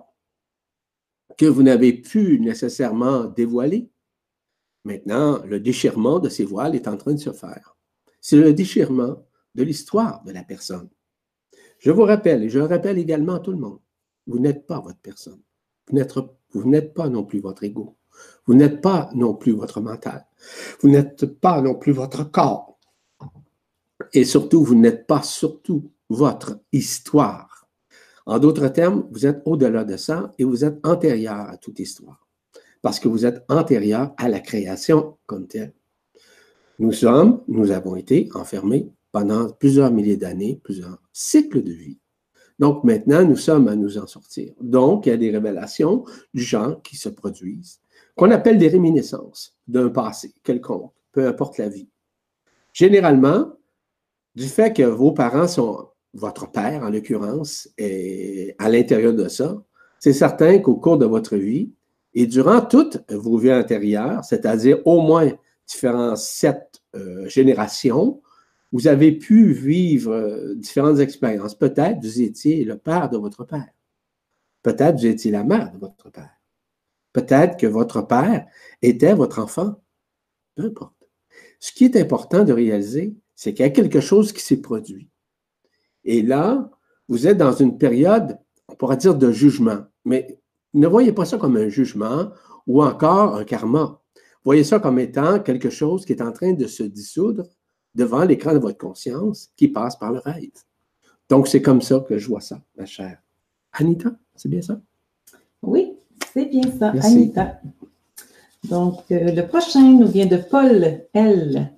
que 1.38 1.46
vous 1.46 1.64
n'avez 1.64 1.94
pu 1.94 2.40
nécessairement 2.42 3.26
dévoiler. 3.26 3.90
Maintenant, 4.84 5.42
le 5.46 5.62
déchirement 5.62 6.20
de 6.20 6.28
ces 6.28 6.44
voiles 6.44 6.76
est 6.76 6.90
en 6.90 6.98
train 6.98 7.14
de 7.14 7.20
se 7.20 7.32
faire. 7.32 7.78
C'est 8.20 8.36
le 8.36 8.54
déchirement 8.54 9.26
de 9.56 9.64
l'histoire 9.64 10.22
de 10.26 10.34
la 10.34 10.44
personne. 10.44 10.90
Je 11.84 11.92
vous 11.92 12.04
rappelle, 12.04 12.44
et 12.44 12.50
je 12.50 12.60
le 12.60 12.66
rappelle 12.66 12.98
également 12.98 13.34
à 13.34 13.40
tout 13.40 13.52
le 13.52 13.58
monde, 13.58 13.80
vous 14.26 14.40
n'êtes 14.40 14.66
pas 14.66 14.80
votre 14.80 15.00
personne. 15.00 15.42
Vous 15.90 16.70
n'êtes 16.70 16.94
pas 16.94 17.10
non 17.10 17.26
plus 17.26 17.42
votre 17.42 17.66
ego. 17.66 17.98
Vous 18.46 18.54
n'êtes 18.54 18.80
pas 18.80 19.10
non 19.14 19.34
plus 19.34 19.52
votre 19.52 19.82
mental. 19.82 20.26
Vous 20.80 20.90
n'êtes 20.90 21.26
pas 21.26 21.62
non 21.62 21.76
plus 21.76 21.92
votre 21.92 22.24
corps. 22.24 22.80
Et 24.14 24.24
surtout, 24.24 24.64
vous 24.64 24.76
n'êtes 24.76 25.08
pas 25.08 25.24
surtout 25.24 25.92
votre 26.08 26.62
histoire. 26.72 27.68
En 28.26 28.40
d'autres 28.40 28.70
termes, 28.70 29.06
vous 29.12 29.26
êtes 29.26 29.42
au-delà 29.44 29.84
de 29.84 29.98
ça 29.98 30.32
et 30.40 30.46
vous 30.46 30.64
êtes 30.64 30.80
antérieur 30.88 31.36
à 31.50 31.58
toute 31.58 31.80
histoire, 31.80 32.26
parce 32.82 33.02
que 33.02 33.10
vous 33.10 33.26
êtes 33.26 33.44
antérieur 33.50 34.14
à 34.16 34.30
la 34.30 34.40
création 34.40 35.18
comme 35.26 35.48
telle. 35.48 35.74
Nous 36.80 36.94
sommes, 36.94 37.44
nous 37.50 37.72
avons 37.72 37.98
été 37.98 38.30
enfermés 38.36 38.90
pendant 39.14 39.48
plusieurs 39.52 39.92
milliers 39.92 40.18
d'années, 40.18 40.60
plusieurs 40.62 40.98
cycles 41.14 41.62
de 41.62 41.72
vie. 41.72 42.00
Donc 42.60 42.84
maintenant, 42.84 43.24
nous 43.24 43.38
sommes 43.38 43.68
à 43.68 43.76
nous 43.76 43.98
en 43.98 44.08
sortir. 44.08 44.54
Donc, 44.60 45.06
il 45.06 45.10
y 45.10 45.14
a 45.14 45.18
des 45.18 45.30
révélations 45.30 46.04
du 46.34 46.42
genre 46.42 46.82
qui 46.82 46.98
se 46.98 47.10
produisent, 47.10 47.80
qu'on 48.16 48.32
appelle 48.32 48.58
des 48.58 48.68
réminiscences 48.68 49.56
d'un 49.68 49.90
passé 49.90 50.34
quelconque, 50.44 50.92
peu 51.12 51.28
importe 51.28 51.60
la 51.60 51.70
vie. 51.70 51.88
Généralement, 52.74 53.54
du 54.36 54.48
fait 54.48 54.74
que 54.74 54.84
vos 54.84 55.12
parents 55.12 55.48
sont, 55.48 55.90
votre 56.16 56.50
père 56.52 56.82
en 56.84 56.90
l'occurrence, 56.90 57.70
est 57.78 58.56
à 58.58 58.68
l'intérieur 58.68 59.14
de 59.14 59.28
ça, 59.28 59.64
c'est 60.00 60.14
certain 60.14 60.58
qu'au 60.58 60.76
cours 60.76 60.98
de 60.98 61.06
votre 61.06 61.38
vie 61.38 61.72
et 62.16 62.26
durant 62.26 62.62
toutes 62.62 63.00
vos 63.12 63.38
vies 63.38 63.54
antérieures, 63.54 64.24
c'est-à-dire 64.24 64.80
au 64.86 65.02
moins 65.02 65.32
différentes 65.68 66.18
sept 66.18 66.82
euh, 66.96 67.28
générations, 67.28 68.22
vous 68.74 68.88
avez 68.88 69.12
pu 69.12 69.54
vivre 69.54 70.12
euh, 70.12 70.56
différentes 70.56 71.00
expériences. 71.00 71.56
Peut-être 71.56 72.00
vous 72.02 72.22
étiez 72.22 72.66
le 72.66 72.76
père 72.76 73.10
de 73.10 73.18
votre 73.18 73.46
père. 73.46 73.70
Peut-être 74.64 74.98
vous 74.98 75.06
étiez 75.06 75.32
la 75.32 75.44
mère 75.44 75.72
de 75.72 75.78
votre 75.78 76.10
père. 76.10 76.42
Peut-être 77.14 77.58
que 77.58 77.68
votre 77.68 78.02
père 78.02 78.48
était 78.82 79.14
votre 79.14 79.40
enfant. 79.40 79.80
Peu 80.56 80.66
importe. 80.66 80.96
Ce 81.60 81.72
qui 81.72 81.86
est 81.86 81.96
important 81.96 82.44
de 82.44 82.52
réaliser, 82.52 83.16
c'est 83.36 83.54
qu'il 83.54 83.64
y 83.64 83.68
a 83.68 83.72
quelque 83.72 84.02
chose 84.02 84.34
qui 84.34 84.42
s'est 84.42 84.62
produit. 84.62 85.08
Et 86.04 86.24
là, 86.24 86.72
vous 87.08 87.28
êtes 87.28 87.38
dans 87.38 87.54
une 87.54 87.78
période, 87.78 88.40
on 88.68 88.76
pourrait 88.76 88.98
dire, 88.98 89.16
de 89.16 89.32
jugement. 89.32 89.86
Mais 90.04 90.40
ne 90.74 90.88
voyez 90.88 91.12
pas 91.12 91.26
ça 91.26 91.38
comme 91.38 91.58
un 91.58 91.70
jugement 91.70 92.32
ou 92.66 92.84
encore 92.84 93.36
un 93.36 93.44
karma. 93.44 94.02
Voyez 94.44 94.64
ça 94.64 94.80
comme 94.80 94.98
étant 94.98 95.40
quelque 95.40 95.70
chose 95.70 96.06
qui 96.06 96.14
est 96.14 96.24
en 96.24 96.32
train 96.32 96.54
de 96.54 96.66
se 96.66 96.84
dissoudre 96.84 97.46
devant 97.96 98.24
l'écran 98.24 98.54
de 98.54 98.60
votre 98.60 98.78
conscience 98.78 99.50
qui 99.56 99.68
passe 99.68 99.96
par 99.96 100.12
le 100.12 100.20
rêve. 100.20 100.50
Donc, 101.30 101.48
c'est 101.48 101.62
comme 101.62 101.82
ça 101.82 102.00
que 102.08 102.18
je 102.18 102.28
vois 102.28 102.42
ça, 102.42 102.60
ma 102.78 102.86
chère. 102.86 103.18
Anita, 103.74 104.12
c'est 104.36 104.50
bien 104.50 104.62
ça? 104.62 104.80
Oui, 105.62 105.94
c'est 106.34 106.46
bien 106.46 106.70
ça, 106.78 106.94
Anita. 107.02 107.60
Donc, 108.70 109.00
euh, 109.12 109.32
le 109.32 109.48
prochain 109.48 109.82
nous 109.82 110.08
vient 110.08 110.26
de 110.26 110.38
Paul 110.38 111.02
L. 111.14 111.74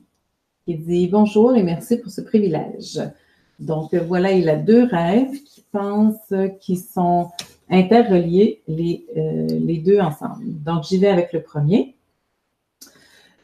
qui 0.66 0.76
dit 0.76 1.08
Bonjour 1.08 1.56
et 1.56 1.64
merci 1.64 1.98
pour 1.98 2.12
ce 2.12 2.22
privilège. 2.22 3.02
Donc, 3.60 3.94
euh, 3.94 4.02
voilà, 4.02 4.32
il 4.32 4.50
a 4.50 4.56
deux 4.56 4.84
rêves 4.84 5.42
qui 5.44 5.64
pensent 5.72 6.34
qu'ils 6.60 6.80
sont 6.80 7.30
interreliés 7.70 8.62
les, 8.68 9.06
euh, 9.18 9.48
les 9.48 9.78
deux 9.78 10.00
ensemble. 10.00 10.44
Donc, 10.64 10.84
j'y 10.84 10.98
vais 10.98 11.08
avec 11.08 11.34
le 11.34 11.42
premier. 11.42 11.96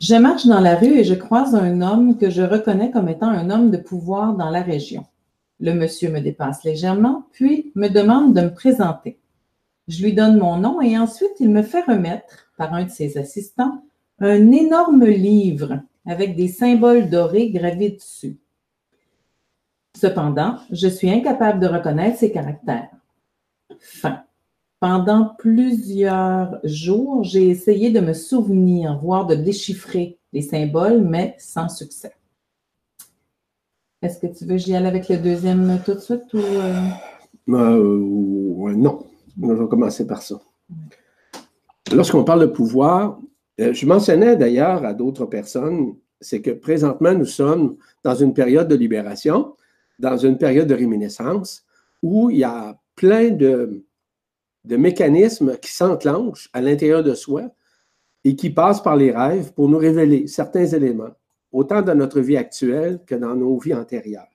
Je 0.02 0.16
marche 0.16 0.48
dans 0.48 0.60
la 0.60 0.78
rue 0.78 0.98
et 0.98 1.04
je 1.04 1.14
croise 1.14 1.54
un 1.54 1.80
homme 1.80 2.18
que 2.18 2.32
je 2.32 2.42
reconnais 2.42 2.90
comme 2.90 3.08
étant 3.08 3.28
un 3.28 3.52
homme 3.52 3.70
de 3.70 3.78
pouvoir 3.78 4.34
dans 4.34 4.50
la 4.50 4.64
région. 4.64 5.06
Le 5.60 5.76
monsieur 5.76 6.10
me 6.10 6.20
dépasse 6.20 6.64
légèrement, 6.64 7.28
puis 7.34 7.72
me 7.76 7.88
demande 7.88 8.34
de 8.34 8.42
me 8.42 8.52
présenter. 8.52 9.20
Je 9.88 10.04
lui 10.04 10.14
donne 10.14 10.40
mon 10.40 10.58
nom 10.58 10.82
et 10.82 10.98
ensuite 10.98 11.40
il 11.40 11.52
me 11.52 11.62
fait 11.62 11.84
remettre, 11.84 12.52
par 12.58 12.74
un 12.74 12.86
de 12.86 12.90
ses 12.90 13.20
assistants, 13.20 13.84
un 14.18 14.52
énorme 14.52 15.06
livre 15.06 15.82
avec 16.08 16.36
des 16.36 16.48
symboles 16.48 17.08
dorés 17.08 17.52
gravés 17.52 17.92
dessus. 17.92 18.40
Cependant, 19.96 20.58
je 20.72 20.88
suis 20.88 21.12
incapable 21.12 21.60
de 21.60 21.68
reconnaître 21.68 22.18
ses 22.18 22.32
caractères. 22.32 22.90
Fin. 23.80 24.24
Pendant 24.82 25.36
plusieurs 25.38 26.60
jours, 26.64 27.24
j'ai 27.24 27.50
essayé 27.50 27.92
de 27.92 28.00
me 28.00 28.14
souvenir, 28.14 28.98
voire 28.98 29.28
de 29.28 29.36
déchiffrer 29.36 30.18
les 30.34 30.42
symboles, 30.42 31.02
mais 31.02 31.36
sans 31.38 31.70
succès. 31.70 32.14
Est-ce 34.02 34.20
que 34.20 34.26
tu 34.26 34.44
veux 34.44 34.56
que 34.56 34.58
j'y 34.58 34.76
aille 34.76 34.88
avec 34.88 35.08
le 35.08 35.18
deuxième 35.18 35.80
tout 35.86 35.94
de 35.94 36.00
suite 36.00 36.34
ou. 36.34 36.40
Euh? 36.40 36.74
Euh, 37.50 38.76
non. 38.76 39.06
On 39.40 39.54
va 39.54 39.68
commencer 39.68 40.08
par 40.08 40.24
ça. 40.24 40.42
Lorsqu'on 41.94 42.24
parle 42.24 42.42
de 42.42 42.46
pouvoir, 42.48 43.20
euh, 43.60 43.74
je 43.74 43.86
mentionnais 43.86 44.36
d'ailleurs 44.36 44.84
à 44.84 44.96
d'autres 44.96 45.28
personnes, 45.28 45.94
c'est 46.20 46.42
que 46.42 46.50
présentement, 46.50 47.14
nous 47.14 47.26
sommes 47.26 47.78
dans 48.04 48.16
une 48.16 48.34
période 48.34 48.68
de 48.68 48.76
libération, 48.76 49.56
dans 50.00 50.18
une 50.18 50.40
période 50.40 50.68
de 50.68 50.74
réminiscence, 50.74 51.66
où 52.02 52.32
il 52.32 52.38
y 52.38 52.44
a 52.44 52.80
plein 52.96 53.30
de, 53.30 53.84
de 54.64 54.78
mécanismes 54.78 55.58
qui 55.58 55.72
s'enclenchent 55.72 56.50
à 56.54 56.62
l'intérieur 56.62 57.04
de 57.04 57.14
soi 57.14 57.50
et 58.24 58.36
qui 58.36 58.50
passent 58.50 58.84
par 58.84 58.96
les 58.96 59.12
rêves 59.12 59.54
pour 59.54 59.68
nous 59.68 59.78
révéler 59.78 60.28
certains 60.28 60.66
éléments, 60.66 61.14
autant 61.52 61.82
dans 61.82 61.96
notre 61.96 62.22
vie 62.22 62.38
actuelle 62.38 63.04
que 63.06 63.16
dans 63.16 63.36
nos 63.36 63.58
vies 63.58 63.74
antérieures. 63.74 64.28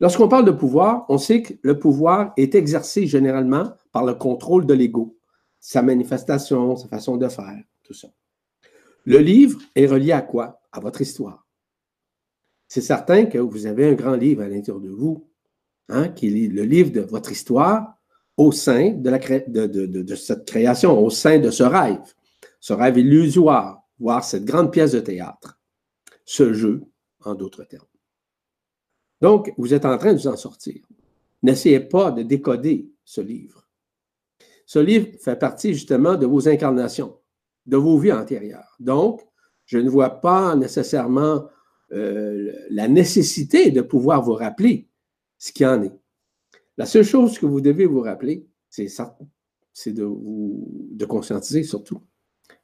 Lorsqu'on 0.00 0.28
parle 0.28 0.44
de 0.44 0.50
pouvoir, 0.50 1.06
on 1.08 1.16
sait 1.16 1.42
que 1.42 1.54
le 1.62 1.78
pouvoir 1.78 2.32
est 2.36 2.54
exercé 2.54 3.06
généralement 3.06 3.72
par 3.92 4.04
le 4.04 4.14
contrôle 4.14 4.66
de 4.66 4.74
l'ego, 4.74 5.16
sa 5.60 5.80
manifestation, 5.80 6.76
sa 6.76 6.88
façon 6.88 7.16
de 7.16 7.28
faire, 7.28 7.62
tout 7.84 7.94
ça. 7.94 8.08
Le 9.04 9.18
livre 9.18 9.60
est 9.74 9.86
relié 9.86 10.12
à 10.12 10.22
quoi? 10.22 10.60
À 10.72 10.80
votre 10.80 11.00
histoire. 11.00 11.46
C'est 12.66 12.80
certain 12.80 13.26
que 13.26 13.38
vous 13.38 13.66
avez 13.66 13.88
un 13.88 13.94
grand 13.94 14.14
livre 14.14 14.42
à 14.42 14.48
l'intérieur 14.48 14.80
de 14.80 14.88
vous, 14.88 15.28
hein, 15.88 16.08
qui 16.08 16.26
est 16.28 16.48
le 16.48 16.62
livre 16.62 16.90
de 16.90 17.00
votre 17.00 17.30
histoire, 17.30 18.01
au 18.36 18.52
sein 18.52 18.90
de, 18.92 20.14
cette 20.14 20.46
création, 20.46 20.98
au 20.98 21.10
sein 21.10 21.38
de 21.38 21.50
ce 21.50 21.62
rêve, 21.62 22.14
ce 22.60 22.72
rêve 22.72 22.98
illusoire, 22.98 23.82
voire 23.98 24.24
cette 24.24 24.44
grande 24.44 24.72
pièce 24.72 24.92
de 24.92 25.00
théâtre, 25.00 25.60
ce 26.24 26.52
jeu, 26.52 26.82
en 27.24 27.34
d'autres 27.34 27.64
termes. 27.64 27.86
Donc, 29.20 29.52
vous 29.56 29.74
êtes 29.74 29.84
en 29.84 29.96
train 29.98 30.12
de 30.12 30.18
vous 30.18 30.28
en 30.28 30.36
sortir. 30.36 30.82
N'essayez 31.42 31.80
pas 31.80 32.10
de 32.10 32.22
décoder 32.22 32.90
ce 33.04 33.20
livre. 33.20 33.66
Ce 34.66 34.78
livre 34.78 35.08
fait 35.20 35.36
partie 35.36 35.74
justement 35.74 36.16
de 36.16 36.26
vos 36.26 36.48
incarnations, 36.48 37.18
de 37.66 37.76
vos 37.76 37.98
vies 37.98 38.12
antérieures. 38.12 38.76
Donc, 38.80 39.22
je 39.66 39.78
ne 39.78 39.88
vois 39.88 40.20
pas 40.20 40.56
nécessairement 40.56 41.46
euh, 41.92 42.52
la 42.70 42.88
nécessité 42.88 43.70
de 43.70 43.82
pouvoir 43.82 44.22
vous 44.22 44.34
rappeler 44.34 44.88
ce 45.38 45.52
qui 45.52 45.64
en 45.66 45.82
est. 45.82 46.01
La 46.78 46.86
seule 46.86 47.04
chose 47.04 47.38
que 47.38 47.46
vous 47.46 47.60
devez 47.60 47.86
vous 47.86 48.00
rappeler, 48.00 48.46
c'est 48.70 48.88
ça, 48.88 49.18
c'est 49.72 49.92
de 49.92 50.04
vous 50.04 50.66
de 50.92 51.04
conscientiser 51.04 51.62
surtout 51.64 52.00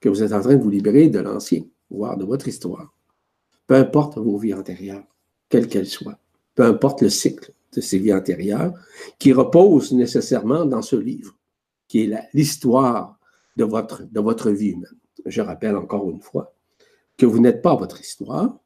que 0.01 0.09
vous 0.09 0.23
êtes 0.23 0.33
en 0.33 0.41
train 0.41 0.57
de 0.57 0.63
vous 0.63 0.71
libérer 0.71 1.09
de 1.09 1.19
l'ancien, 1.19 1.63
voire 1.91 2.17
de 2.17 2.25
votre 2.25 2.49
histoire. 2.49 2.95
Peu 3.67 3.75
importe 3.75 4.19
vos 4.19 4.39
vies 4.39 4.55
antérieures, 4.55 5.05
quelles 5.49 5.69
qu'elles 5.69 5.87
soient, 5.87 6.19
peu 6.55 6.65
importe 6.65 7.03
le 7.03 7.11
cycle 7.11 7.53
de 7.75 7.81
ces 7.81 7.99
vies 7.99 8.15
antérieures, 8.15 8.73
qui 9.19 9.33
repose 9.33 9.93
nécessairement 9.93 10.65
dans 10.65 10.83
ce 10.83 10.97
livre, 10.97 11.37
qui 11.87 12.01
est 12.01 12.29
l'histoire 12.33 13.19
de 13.57 13.65
votre, 13.65 14.05
de 14.05 14.21
votre 14.21 14.51
vie 14.51 14.71
humaine. 14.71 14.97
Je 15.27 15.43
rappelle 15.43 15.77
encore 15.77 16.09
une 16.11 16.21
fois 16.21 16.55
que 17.17 17.27
vous 17.27 17.41
n'êtes 17.41 17.61
pas 17.61 17.75
votre 17.75 18.01
histoire, 18.01 18.59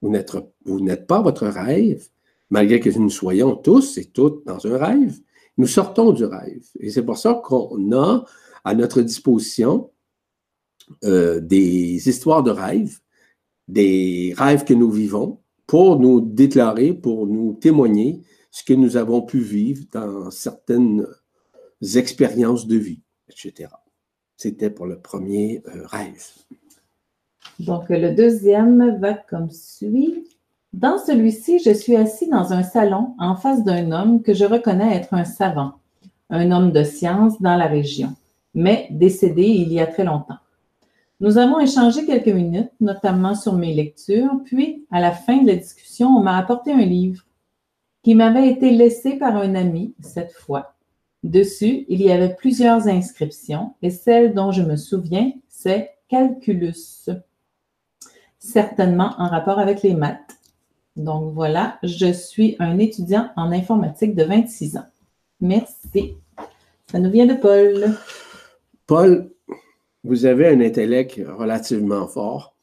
vous 0.00 0.10
n'êtes 0.10 1.06
pas 1.06 1.20
votre 1.20 1.46
rêve, 1.46 2.08
malgré 2.50 2.80
que 2.80 2.90
nous 2.98 3.10
soyons 3.10 3.56
tous 3.56 3.98
et 3.98 4.06
toutes 4.06 4.46
dans 4.46 4.64
un 4.66 4.78
rêve, 4.78 5.18
nous 5.58 5.66
sortons 5.66 6.12
du 6.12 6.24
rêve. 6.24 6.64
Et 6.80 6.90
c'est 6.90 7.04
pour 7.04 7.18
ça 7.18 7.40
qu'on 7.42 7.92
a 7.92 8.24
à 8.64 8.74
notre 8.74 9.02
disposition 9.02 9.90
euh, 11.04 11.40
des 11.40 12.08
histoires 12.08 12.42
de 12.42 12.50
rêves, 12.50 12.98
des 13.68 14.34
rêves 14.36 14.64
que 14.64 14.74
nous 14.74 14.90
vivons, 14.90 15.40
pour 15.66 15.98
nous 15.98 16.20
déclarer, 16.20 16.94
pour 16.94 17.26
nous 17.26 17.54
témoigner 17.54 18.22
ce 18.50 18.62
que 18.62 18.74
nous 18.74 18.96
avons 18.96 19.22
pu 19.22 19.40
vivre 19.40 19.84
dans 19.92 20.30
certaines 20.30 21.06
expériences 21.94 22.66
de 22.66 22.76
vie, 22.76 23.02
etc. 23.28 23.70
C'était 24.36 24.70
pour 24.70 24.86
le 24.86 25.00
premier 25.00 25.62
euh, 25.66 25.86
rêve. 25.86 26.24
Donc, 27.58 27.88
le 27.88 28.14
deuxième 28.14 29.00
va 29.00 29.14
comme 29.14 29.50
suit. 29.50 30.35
Dans 30.76 30.98
celui-ci, 30.98 31.58
je 31.58 31.70
suis 31.70 31.96
assis 31.96 32.28
dans 32.28 32.52
un 32.52 32.62
salon 32.62 33.14
en 33.18 33.34
face 33.34 33.64
d'un 33.64 33.92
homme 33.92 34.20
que 34.20 34.34
je 34.34 34.44
reconnais 34.44 34.94
être 34.94 35.14
un 35.14 35.24
savant, 35.24 35.72
un 36.28 36.50
homme 36.50 36.70
de 36.70 36.84
science 36.84 37.40
dans 37.40 37.56
la 37.56 37.66
région, 37.66 38.14
mais 38.52 38.86
décédé 38.90 39.44
il 39.44 39.72
y 39.72 39.80
a 39.80 39.86
très 39.86 40.04
longtemps. 40.04 40.36
Nous 41.20 41.38
avons 41.38 41.60
échangé 41.60 42.04
quelques 42.04 42.28
minutes, 42.28 42.72
notamment 42.78 43.34
sur 43.34 43.54
mes 43.54 43.72
lectures, 43.72 44.42
puis 44.44 44.84
à 44.90 45.00
la 45.00 45.12
fin 45.12 45.38
de 45.38 45.46
la 45.46 45.56
discussion, 45.56 46.08
on 46.08 46.20
m'a 46.20 46.36
apporté 46.36 46.72
un 46.72 46.84
livre 46.84 47.24
qui 48.02 48.14
m'avait 48.14 48.50
été 48.50 48.70
laissé 48.70 49.16
par 49.16 49.34
un 49.34 49.54
ami 49.54 49.94
cette 50.00 50.32
fois. 50.32 50.74
Dessus, 51.24 51.86
il 51.88 52.02
y 52.02 52.12
avait 52.12 52.34
plusieurs 52.34 52.86
inscriptions 52.86 53.72
et 53.80 53.88
celle 53.88 54.34
dont 54.34 54.52
je 54.52 54.60
me 54.60 54.76
souviens, 54.76 55.32
c'est 55.48 55.92
Calculus, 56.10 57.08
certainement 58.38 59.14
en 59.16 59.28
rapport 59.28 59.58
avec 59.58 59.82
les 59.82 59.94
maths. 59.94 60.35
Donc 60.96 61.34
voilà, 61.34 61.78
je 61.82 62.10
suis 62.10 62.56
un 62.58 62.78
étudiant 62.78 63.30
en 63.36 63.52
informatique 63.52 64.14
de 64.14 64.24
26 64.24 64.78
ans. 64.78 64.86
Merci. 65.40 66.16
Ça 66.90 66.98
nous 66.98 67.10
vient 67.10 67.26
de 67.26 67.34
Paul. 67.34 67.94
Paul, 68.86 69.30
vous 70.04 70.24
avez 70.24 70.48
un 70.48 70.60
intellect 70.60 71.20
relativement 71.26 72.06
fort 72.06 72.56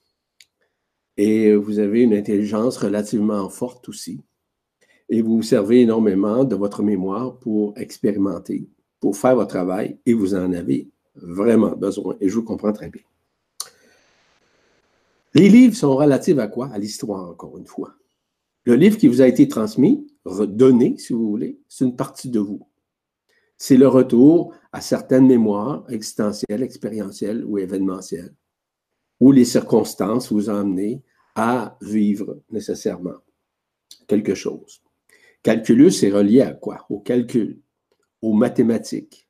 et 1.15 1.53
vous 1.53 1.77
avez 1.77 2.01
une 2.01 2.13
intelligence 2.13 2.77
relativement 2.77 3.49
forte 3.49 3.87
aussi. 3.89 4.21
Et 5.09 5.21
vous 5.21 5.37
vous 5.37 5.43
servez 5.43 5.81
énormément 5.81 6.43
de 6.43 6.55
votre 6.55 6.81
mémoire 6.81 7.37
pour 7.37 7.77
expérimenter, 7.77 8.67
pour 8.99 9.15
faire 9.15 9.35
votre 9.35 9.49
travail 9.49 9.99
et 10.07 10.13
vous 10.13 10.33
en 10.33 10.53
avez 10.53 10.89
vraiment 11.15 11.75
besoin. 11.75 12.15
Et 12.19 12.29
je 12.29 12.35
vous 12.35 12.43
comprends 12.43 12.73
très 12.73 12.89
bien. 12.89 13.03
Les 15.35 15.49
livres 15.49 15.75
sont 15.75 15.95
relatifs 15.95 16.39
à 16.39 16.47
quoi? 16.47 16.69
À 16.73 16.79
l'histoire, 16.79 17.29
encore 17.29 17.57
une 17.57 17.67
fois. 17.67 17.93
Le 18.65 18.75
livre 18.75 18.97
qui 18.97 19.07
vous 19.07 19.21
a 19.21 19.27
été 19.27 19.47
transmis, 19.47 20.07
redonné, 20.23 20.97
si 20.97 21.13
vous 21.13 21.29
voulez, 21.29 21.59
c'est 21.67 21.85
une 21.85 21.95
partie 21.95 22.29
de 22.29 22.39
vous. 22.39 22.65
C'est 23.57 23.77
le 23.77 23.87
retour 23.87 24.53
à 24.71 24.81
certaines 24.81 25.27
mémoires 25.27 25.85
existentielles, 25.89 26.63
expérientielles 26.63 27.43
ou 27.45 27.57
événementielles, 27.57 28.33
où 29.19 29.31
les 29.31 29.45
circonstances 29.45 30.31
vous 30.31 30.49
ont 30.49 30.55
amené 30.55 31.01
à 31.35 31.77
vivre 31.81 32.41
nécessairement 32.51 33.17
quelque 34.07 34.35
chose. 34.35 34.81
Calculus 35.41 35.93
est 36.03 36.11
relié 36.11 36.41
à 36.41 36.53
quoi? 36.53 36.85
Au 36.89 36.99
calcul, 36.99 37.59
aux 38.21 38.33
mathématiques, 38.33 39.27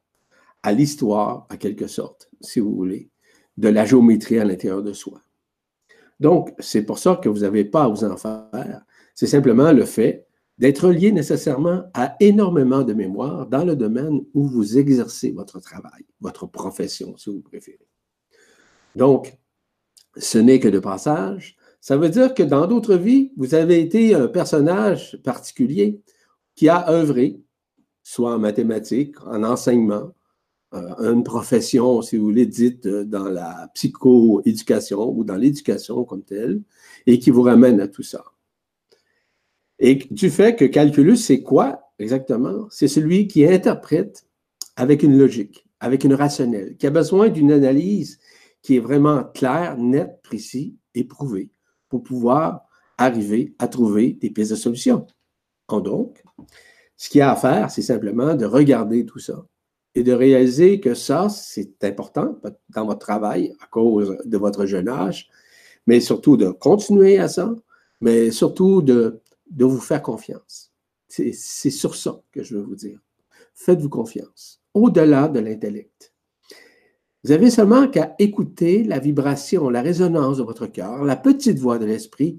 à 0.62 0.72
l'histoire, 0.72 1.48
à 1.50 1.58
quelque 1.58 1.88
sorte, 1.88 2.30
si 2.40 2.60
vous 2.60 2.76
voulez, 2.76 3.10
de 3.58 3.70
la 3.70 3.86
géométrie 3.86 4.40
à 4.40 4.46
l'intérieur 4.46 4.84
de 4.84 4.94
soi. 4.94 5.22
Donc, 6.20 6.54
c'est 6.60 6.84
pour 6.84 7.00
ça 7.00 7.20
que 7.22 7.30
vous 7.30 7.40
n'avez 7.40 7.66
pas 7.66 7.84
à 7.84 7.88
vous 7.88 8.04
en 8.04 8.16
faire. 8.16 8.86
C'est 9.16 9.28
simplement 9.28 9.72
le 9.72 9.86
fait 9.86 10.28
d'être 10.58 10.90
lié 10.90 11.12
nécessairement 11.12 11.84
à 11.94 12.16
énormément 12.20 12.84
de 12.84 12.94
mémoire 12.94 13.48
dans 13.48 13.66
le 13.66 13.76
domaine 13.76 14.22
où 14.34 14.48
vous 14.48 14.78
exercez 14.78 15.32
votre 15.32 15.60
travail, 15.60 16.06
votre 16.22 16.46
profession, 16.46 17.18
si 17.18 17.30
vous 17.30 17.42
préférez. 17.42 17.88
Donc, 18.96 19.38
ce 20.16 20.38
n'est 20.38 20.60
que 20.60 20.68
de 20.68 20.80
passage. 20.80 21.58
Ça 21.82 21.98
veut 21.98 22.10
dire 22.10 22.34
que 22.34 22.44
dans 22.44 22.68
d'autres 22.68 22.96
vies, 22.96 23.32
vous 23.36 23.56
avez 23.56 23.82
été 23.82 24.14
un 24.14 24.28
personnage 24.28 25.20
particulier 25.24 26.02
qui 26.56 26.70
a 26.70 26.90
œuvré, 26.90 27.42
soit 28.04 28.36
en 28.36 28.40
mathématiques, 28.40 29.16
en 29.26 29.44
enseignement, 29.44 30.14
euh, 30.74 31.14
une 31.14 31.24
profession, 31.24 32.02
si 32.02 32.18
vous 32.18 32.26
voulez, 32.26 32.46
dite 32.46 32.86
euh, 32.86 33.04
dans 33.04 33.30
la 33.30 33.70
psychoéducation 33.74 35.12
ou 35.12 35.24
dans 35.24 35.36
l'éducation 35.36 36.04
comme 36.04 36.24
telle, 36.24 36.62
et 37.06 37.20
qui 37.20 37.32
vous 37.32 37.44
ramène 37.44 37.80
à 37.80 37.88
tout 37.88 38.04
ça. 38.04 38.24
Et 39.80 39.96
du 40.12 40.30
fait 40.30 40.56
que 40.56 40.66
calculus, 40.66 41.18
c'est 41.18 41.42
quoi 41.42 41.92
exactement? 42.00 42.68
C'est 42.70 42.88
celui 42.88 43.28
qui 43.28 43.46
interprète 43.46 44.26
avec 44.76 45.04
une 45.04 45.18
logique, 45.18 45.66
avec 45.80 46.04
une 46.04 46.14
rationnelle, 46.14 46.78
qui 46.78 46.88
a 46.88 46.92
besoin 46.92 47.30
d'une 47.30 47.52
analyse 47.52 48.20
qui 48.62 48.78
est 48.78 48.80
vraiment 48.80 49.24
claire, 49.24 49.78
nette, 49.78 50.22
précis, 50.24 50.78
éprouvée, 50.96 51.52
pour 51.90 52.02
pouvoir 52.02 52.62
arriver 52.98 53.54
à 53.60 53.68
trouver 53.68 54.14
des 54.14 54.30
pistes 54.30 54.52
de 54.52 54.56
solution. 54.56 55.06
Donc, 55.70 56.24
ce 56.98 57.10
qu'il 57.10 57.20
y 57.20 57.22
a 57.22 57.32
à 57.32 57.36
faire, 57.36 57.72
c'est 57.72 57.82
simplement 57.82 58.36
de 58.36 58.46
regarder 58.46 59.06
tout 59.06 59.20
ça 59.20 59.46
et 59.96 60.04
de 60.04 60.12
réaliser 60.12 60.80
que 60.80 60.94
ça, 60.94 61.30
c'est 61.30 61.84
important 61.84 62.40
dans 62.70 62.86
votre 62.86 63.00
travail 63.00 63.54
à 63.60 63.68
cause 63.68 64.18
de 64.24 64.38
votre 64.38 64.66
jeune 64.66 64.88
âge, 64.88 65.30
mais 65.88 66.00
surtout 66.00 66.38
de 66.38 66.50
continuer 66.50 67.18
à 67.18 67.28
ça, 67.28 67.54
mais 68.02 68.32
surtout 68.32 68.82
de 68.82 69.20
de 69.50 69.66
vous 69.66 69.80
faire 69.80 70.02
confiance. 70.02 70.72
C'est 71.08 71.70
sur 71.70 71.96
ça 71.96 72.22
que 72.32 72.44
je 72.44 72.56
veux 72.56 72.64
vous 72.64 72.76
dire. 72.76 73.00
Faites-vous 73.54 73.90
confiance, 73.90 74.62
au-delà 74.74 75.28
de 75.28 75.40
l'intellect. 75.40 76.14
Vous 77.24 77.32
avez 77.32 77.50
seulement 77.50 77.88
qu'à 77.88 78.16
écouter 78.20 78.84
la 78.84 79.00
vibration, 79.00 79.70
la 79.70 79.82
résonance 79.82 80.38
de 80.38 80.44
votre 80.44 80.68
cœur, 80.68 81.06
la 81.06 81.16
petite 81.16 81.60
voix 81.60 81.80
de 81.80 81.86
l'esprit. 81.86 82.38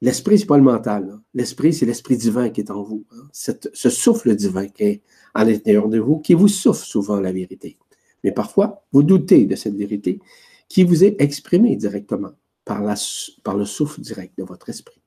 L'esprit, 0.00 0.38
ce 0.38 0.44
n'est 0.44 0.48
pas 0.48 0.56
le 0.56 0.62
mental. 0.62 1.18
L'esprit, 1.34 1.74
c'est 1.74 1.86
l'esprit 1.86 2.16
divin 2.16 2.48
qui 2.50 2.60
est 2.60 2.70
en 2.70 2.82
vous. 2.82 3.04
Hein. 3.12 3.28
ce 3.32 3.90
souffle 3.90 4.34
divin 4.34 4.68
qui 4.68 4.82
est 4.84 5.02
à 5.34 5.44
l'intérieur 5.44 5.88
de 5.88 5.98
vous, 5.98 6.20
qui 6.20 6.34
vous 6.34 6.48
souffle 6.48 6.84
souvent 6.84 7.20
la 7.20 7.32
vérité. 7.32 7.76
Mais 8.22 8.32
parfois, 8.32 8.84
vous 8.92 9.02
doutez 9.02 9.44
de 9.44 9.56
cette 9.56 9.74
vérité 9.74 10.20
qui 10.68 10.84
vous 10.84 11.04
est 11.04 11.20
exprimée 11.20 11.76
directement 11.76 12.32
par 12.64 12.80
le 12.80 13.64
souffle 13.64 14.00
direct 14.00 14.38
de 14.38 14.44
votre 14.44 14.70
esprit. 14.70 15.02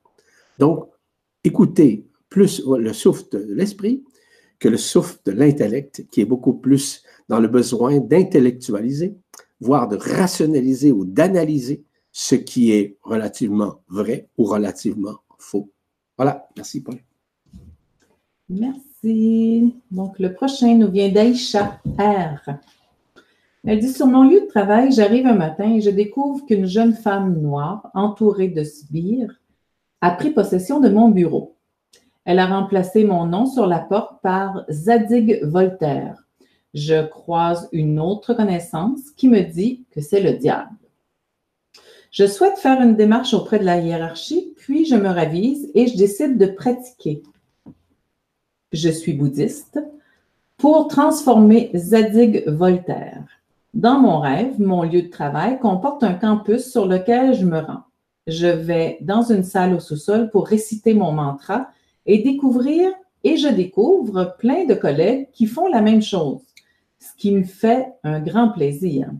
Donc, 0.58 0.88
écoutez 1.48 2.06
plus 2.28 2.62
le 2.66 2.92
souffle 2.92 3.24
de 3.32 3.38
l'esprit 3.54 4.04
que 4.58 4.68
le 4.68 4.76
souffle 4.76 5.18
de 5.24 5.32
l'intellect, 5.32 6.06
qui 6.10 6.20
est 6.20 6.26
beaucoup 6.26 6.54
plus 6.54 7.02
dans 7.28 7.40
le 7.40 7.48
besoin 7.48 7.98
d'intellectualiser, 8.00 9.16
voire 9.60 9.88
de 9.88 9.96
rationaliser 9.96 10.92
ou 10.92 11.04
d'analyser 11.04 11.84
ce 12.12 12.34
qui 12.34 12.72
est 12.72 12.96
relativement 13.02 13.82
vrai 13.88 14.28
ou 14.36 14.44
relativement 14.44 15.18
faux. 15.38 15.70
Voilà, 16.16 16.48
merci 16.56 16.82
Paul. 16.82 16.96
Merci. 18.48 19.74
Donc, 19.90 20.18
le 20.18 20.32
prochain 20.32 20.74
nous 20.74 20.90
vient 20.90 21.10
d'Aïcha 21.10 21.80
R. 21.98 22.50
Elle 23.64 23.78
dit 23.78 23.92
Sur 23.92 24.06
mon 24.06 24.28
lieu 24.28 24.40
de 24.40 24.46
travail, 24.46 24.90
j'arrive 24.90 25.26
un 25.26 25.34
matin 25.34 25.74
et 25.74 25.80
je 25.80 25.90
découvre 25.90 26.44
qu'une 26.46 26.66
jeune 26.66 26.94
femme 26.94 27.40
noire, 27.40 27.90
entourée 27.94 28.48
de 28.48 28.64
sbires, 28.64 29.40
a 30.00 30.10
pris 30.12 30.30
possession 30.30 30.80
de 30.80 30.88
mon 30.88 31.08
bureau. 31.08 31.56
Elle 32.24 32.38
a 32.38 32.46
remplacé 32.46 33.04
mon 33.04 33.26
nom 33.26 33.46
sur 33.46 33.66
la 33.66 33.78
porte 33.78 34.20
par 34.22 34.64
Zadig 34.70 35.42
Voltaire. 35.42 36.24
Je 36.74 37.06
croise 37.06 37.68
une 37.72 37.98
autre 37.98 38.34
connaissance 38.34 39.10
qui 39.16 39.28
me 39.28 39.40
dit 39.40 39.84
que 39.90 40.00
c'est 40.00 40.20
le 40.20 40.34
diable. 40.34 40.76
Je 42.10 42.26
souhaite 42.26 42.58
faire 42.58 42.80
une 42.80 42.96
démarche 42.96 43.34
auprès 43.34 43.58
de 43.58 43.64
la 43.64 43.78
hiérarchie, 43.78 44.54
puis 44.56 44.84
je 44.84 44.94
me 44.94 45.08
ravise 45.08 45.70
et 45.74 45.86
je 45.86 45.96
décide 45.96 46.38
de 46.38 46.46
pratiquer. 46.46 47.22
Je 48.72 48.90
suis 48.90 49.14
bouddhiste 49.14 49.80
pour 50.58 50.88
transformer 50.88 51.70
Zadig 51.74 52.46
Voltaire. 52.46 53.24
Dans 53.74 53.98
mon 53.98 54.20
rêve, 54.20 54.60
mon 54.60 54.82
lieu 54.82 55.02
de 55.02 55.08
travail 55.08 55.58
comporte 55.60 56.02
un 56.02 56.14
campus 56.14 56.70
sur 56.70 56.86
lequel 56.86 57.34
je 57.34 57.44
me 57.44 57.58
rends 57.58 57.84
je 58.28 58.46
vais 58.46 58.98
dans 59.00 59.22
une 59.22 59.42
salle 59.42 59.74
au 59.74 59.80
sous-sol 59.80 60.30
pour 60.30 60.46
réciter 60.46 60.94
mon 60.94 61.12
mantra 61.12 61.70
et 62.06 62.18
découvrir, 62.18 62.90
et 63.24 63.36
je 63.36 63.48
découvre 63.48 64.36
plein 64.38 64.64
de 64.64 64.74
collègues 64.74 65.28
qui 65.32 65.46
font 65.46 65.66
la 65.66 65.80
même 65.80 66.02
chose, 66.02 66.40
ce 67.00 67.08
qui 67.16 67.32
me 67.32 67.44
fait 67.44 67.88
un 68.04 68.20
grand 68.20 68.50
plaisir. 68.50 69.10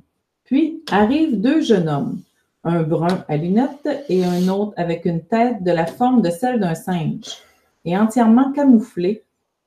Puis 0.44 0.83
arrivent 0.90 1.40
deux 1.40 1.62
jeunes 1.62 1.88
hommes, 1.88 2.21
un 2.64 2.83
brun 2.83 3.25
à 3.29 3.37
lunettes 3.37 3.88
et 4.09 4.25
un 4.25 4.49
autre 4.49 4.73
avec 4.77 5.05
une 5.05 5.23
tête 5.23 5.62
de 5.62 5.71
la 5.71 5.87
forme 5.87 6.23
de 6.23 6.31
celle 6.31 6.61
d'un 6.61 6.75
singe 6.75 7.38
et 7.85 7.97
entièrement 7.97 8.53
camouflé 8.53 9.25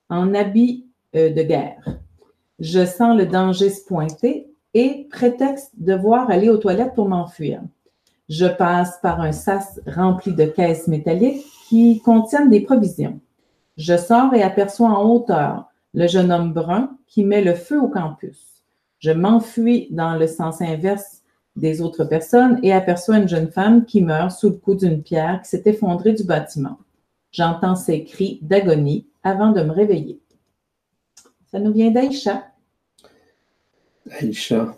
en 0.10 0.34
habit 0.34 0.86
euh, 1.16 1.32
de 1.34 1.42
guerre. 1.42 1.84
Je 2.60 2.86
sens 2.86 3.18
le 3.18 3.26
danger 3.26 3.70
se 3.70 3.84
pointer 3.86 4.48
et 4.74 5.08
prétexte 5.10 5.72
devoir 5.78 6.30
aller 6.30 6.50
aux 6.50 6.58
toilettes 6.58 6.94
pour 6.94 7.10
m'enfuir. 7.10 7.62
Je 8.32 8.46
passe 8.46 8.98
par 9.02 9.20
un 9.20 9.34
sas 9.34 9.82
rempli 9.86 10.34
de 10.34 10.46
caisses 10.46 10.88
métalliques 10.88 11.46
qui 11.68 12.00
contiennent 12.00 12.50
des 12.50 12.62
provisions. 12.62 13.20
Je 13.76 13.98
sors 13.98 14.34
et 14.34 14.42
aperçois 14.42 14.88
en 14.88 15.04
hauteur 15.04 15.66
le 15.94 16.08
jeune 16.08 16.32
homme 16.32 16.54
brun 16.54 16.98
qui 17.08 17.26
met 17.26 17.42
le 17.42 17.56
feu 17.56 17.78
au 17.82 17.90
campus. 17.90 18.64
Je 19.00 19.12
m'enfuis 19.12 19.90
dans 19.92 20.16
le 20.16 20.28
sens 20.28 20.62
inverse 20.62 21.24
des 21.58 21.82
autres 21.82 22.06
personnes 22.06 22.58
et 22.64 22.72
aperçois 22.72 23.18
une 23.18 23.28
jeune 23.28 23.52
femme 23.52 23.84
qui 23.84 24.02
meurt 24.02 24.32
sous 24.32 24.52
le 24.52 24.56
coup 24.56 24.76
d'une 24.76 25.04
pierre 25.04 25.42
qui 25.42 25.50
s'est 25.50 25.64
effondrée 25.66 26.14
du 26.14 26.24
bâtiment. 26.24 26.78
J'entends 27.34 27.76
ses 27.76 28.06
cris 28.06 28.40
d'agonie 28.42 29.08
avant 29.24 29.52
de 29.52 29.62
me 29.62 29.72
réveiller. 29.72 30.22
Ça 31.52 31.60
nous 31.60 31.74
vient 31.74 31.92
d'Aïcha. 31.92 32.46
Aïcha. 34.10 34.78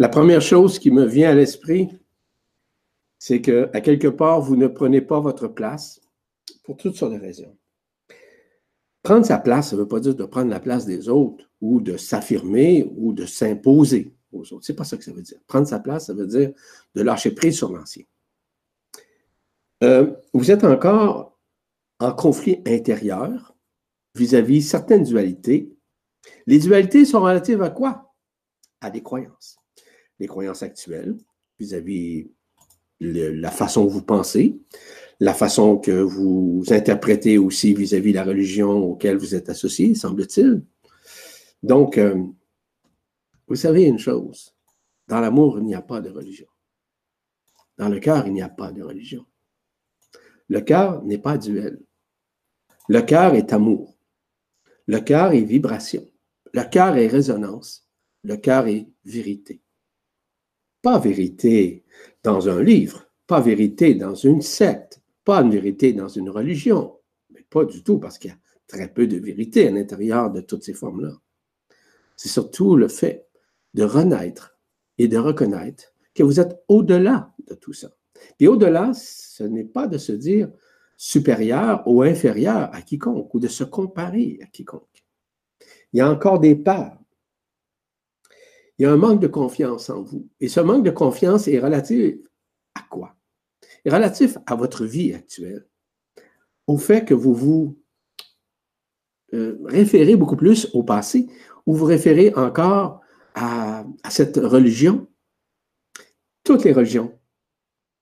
La 0.00 0.08
première 0.08 0.40
chose 0.40 0.78
qui 0.78 0.92
me 0.92 1.04
vient 1.04 1.30
à 1.30 1.34
l'esprit, 1.34 1.88
c'est 3.18 3.40
que, 3.40 3.68
à 3.72 3.80
quelque 3.80 4.06
part, 4.06 4.40
vous 4.40 4.54
ne 4.54 4.68
prenez 4.68 5.00
pas 5.00 5.18
votre 5.18 5.48
place 5.48 6.00
pour 6.62 6.76
toutes 6.76 6.94
sortes 6.94 7.14
de 7.14 7.18
raisons. 7.18 7.56
Prendre 9.02 9.26
sa 9.26 9.38
place, 9.38 9.70
ça 9.70 9.76
ne 9.76 9.80
veut 9.80 9.88
pas 9.88 9.98
dire 9.98 10.14
de 10.14 10.24
prendre 10.24 10.50
la 10.50 10.60
place 10.60 10.86
des 10.86 11.08
autres 11.08 11.50
ou 11.60 11.80
de 11.80 11.96
s'affirmer 11.96 12.88
ou 12.96 13.12
de 13.12 13.26
s'imposer 13.26 14.14
aux 14.32 14.52
autres. 14.52 14.64
Ce 14.64 14.70
n'est 14.70 14.76
pas 14.76 14.84
ça 14.84 14.96
que 14.96 15.04
ça 15.04 15.12
veut 15.12 15.22
dire. 15.22 15.38
Prendre 15.48 15.66
sa 15.66 15.80
place, 15.80 16.06
ça 16.06 16.14
veut 16.14 16.26
dire 16.26 16.52
de 16.94 17.02
lâcher 17.02 17.32
prise 17.32 17.56
sur 17.56 17.72
l'ancien. 17.72 18.04
Euh, 19.82 20.14
vous 20.32 20.50
êtes 20.50 20.62
encore 20.62 21.36
en 21.98 22.12
conflit 22.12 22.62
intérieur 22.66 23.56
vis-à-vis 24.14 24.60
-vis 24.60 24.68
certaines 24.68 25.04
dualités. 25.04 25.76
Les 26.46 26.58
dualités 26.60 27.04
sont 27.04 27.20
relatives 27.20 27.62
à 27.62 27.70
quoi? 27.70 28.14
À 28.80 28.90
des 28.90 29.02
croyances 29.02 29.58
les 30.18 30.26
croyances 30.26 30.62
actuelles 30.62 31.16
vis-à-vis 31.58 32.30
la 33.00 33.50
façon 33.50 33.84
dont 33.84 33.90
vous 33.90 34.02
pensez, 34.02 34.60
la 35.20 35.34
façon 35.34 35.78
que 35.78 35.90
vous 35.90 36.64
interprétez 36.70 37.38
aussi 37.38 37.74
vis-à-vis 37.74 38.12
de 38.12 38.16
la 38.16 38.24
religion 38.24 38.78
auquel 38.78 39.16
vous 39.16 39.34
êtes 39.34 39.48
associé, 39.48 39.94
semble-t-il. 39.94 40.62
Donc, 41.62 41.98
euh, 41.98 42.22
vous 43.46 43.56
savez 43.56 43.84
une 43.84 43.98
chose, 43.98 44.54
dans 45.08 45.20
l'amour, 45.20 45.58
il 45.58 45.64
n'y 45.64 45.74
a 45.74 45.82
pas 45.82 46.00
de 46.00 46.10
religion. 46.10 46.46
Dans 47.76 47.88
le 47.88 47.98
cœur, 47.98 48.26
il 48.26 48.32
n'y 48.32 48.42
a 48.42 48.48
pas 48.48 48.72
de 48.72 48.82
religion. 48.82 49.24
Le 50.48 50.60
cœur 50.60 51.02
n'est 51.04 51.18
pas 51.18 51.38
duel. 51.38 51.80
Le 52.88 53.00
cœur 53.02 53.34
est 53.34 53.52
amour. 53.52 53.96
Le 54.86 55.00
cœur 55.00 55.32
est 55.32 55.42
vibration. 55.42 56.04
Le 56.52 56.62
cœur 56.62 56.96
est 56.96 57.06
résonance. 57.06 57.86
Le 58.22 58.36
cœur 58.36 58.66
est 58.66 58.88
vérité. 59.04 59.60
Pas 60.82 60.98
vérité 60.98 61.84
dans 62.22 62.48
un 62.48 62.62
livre, 62.62 63.06
pas 63.26 63.40
vérité 63.40 63.94
dans 63.94 64.14
une 64.14 64.42
secte, 64.42 65.00
pas 65.24 65.42
une 65.42 65.50
vérité 65.50 65.92
dans 65.92 66.08
une 66.08 66.30
religion, 66.30 66.96
mais 67.30 67.44
pas 67.50 67.64
du 67.64 67.82
tout, 67.82 67.98
parce 67.98 68.18
qu'il 68.18 68.30
y 68.30 68.34
a 68.34 68.38
très 68.66 68.88
peu 68.88 69.06
de 69.06 69.16
vérité 69.16 69.68
à 69.68 69.70
l'intérieur 69.70 70.30
de 70.30 70.40
toutes 70.40 70.62
ces 70.62 70.74
formes-là. 70.74 71.12
C'est 72.16 72.28
surtout 72.28 72.76
le 72.76 72.88
fait 72.88 73.26
de 73.74 73.84
renaître 73.84 74.58
et 74.98 75.08
de 75.08 75.18
reconnaître 75.18 75.94
que 76.14 76.22
vous 76.22 76.40
êtes 76.40 76.62
au-delà 76.68 77.32
de 77.46 77.54
tout 77.54 77.72
ça. 77.72 77.90
Et 78.40 78.48
au-delà, 78.48 78.92
ce 78.94 79.44
n'est 79.44 79.64
pas 79.64 79.86
de 79.86 79.98
se 79.98 80.12
dire 80.12 80.50
supérieur 80.96 81.82
ou 81.86 82.02
inférieur 82.02 82.74
à 82.74 82.82
quiconque 82.82 83.32
ou 83.34 83.38
de 83.38 83.48
se 83.48 83.64
comparer 83.64 84.38
à 84.42 84.46
quiconque. 84.46 85.04
Il 85.92 85.98
y 85.98 86.00
a 86.00 86.10
encore 86.10 86.40
des 86.40 86.56
peurs. 86.56 86.98
Il 88.78 88.84
y 88.84 88.86
a 88.86 88.92
un 88.92 88.96
manque 88.96 89.20
de 89.20 89.26
confiance 89.26 89.90
en 89.90 90.02
vous. 90.02 90.28
Et 90.40 90.48
ce 90.48 90.60
manque 90.60 90.84
de 90.84 90.90
confiance 90.90 91.48
est 91.48 91.58
relatif 91.58 92.16
à 92.74 92.82
quoi? 92.88 93.18
relatif 93.90 94.36
à 94.46 94.54
votre 94.54 94.84
vie 94.84 95.14
actuelle, 95.14 95.66
au 96.66 96.76
fait 96.76 97.04
que 97.04 97.14
vous 97.14 97.34
vous 97.34 97.78
euh, 99.34 99.58
référez 99.64 100.16
beaucoup 100.16 100.36
plus 100.36 100.68
au 100.74 100.82
passé 100.82 101.28
ou 101.66 101.74
vous 101.74 101.84
référez 101.84 102.32
encore 102.34 103.00
à, 103.34 103.84
cette 104.10 104.36
religion. 104.36 105.06
Toutes 106.44 106.64
les 106.64 106.72
religions, 106.72 107.18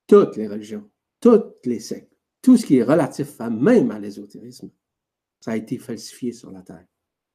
toutes 0.06 0.36
les 0.36 0.46
religions, 0.46 0.88
toutes 1.20 1.64
les 1.64 1.80
sectes, 1.80 2.12
tout 2.42 2.56
ce 2.56 2.64
qui 2.64 2.78
est 2.78 2.84
relatif 2.84 3.38
même 3.40 3.90
à 3.90 3.98
l'ésotérisme, 3.98 4.70
ça 5.40 5.52
a 5.52 5.56
été 5.56 5.78
falsifié 5.78 6.32
sur 6.32 6.50
la 6.52 6.62
Terre. 6.62 6.86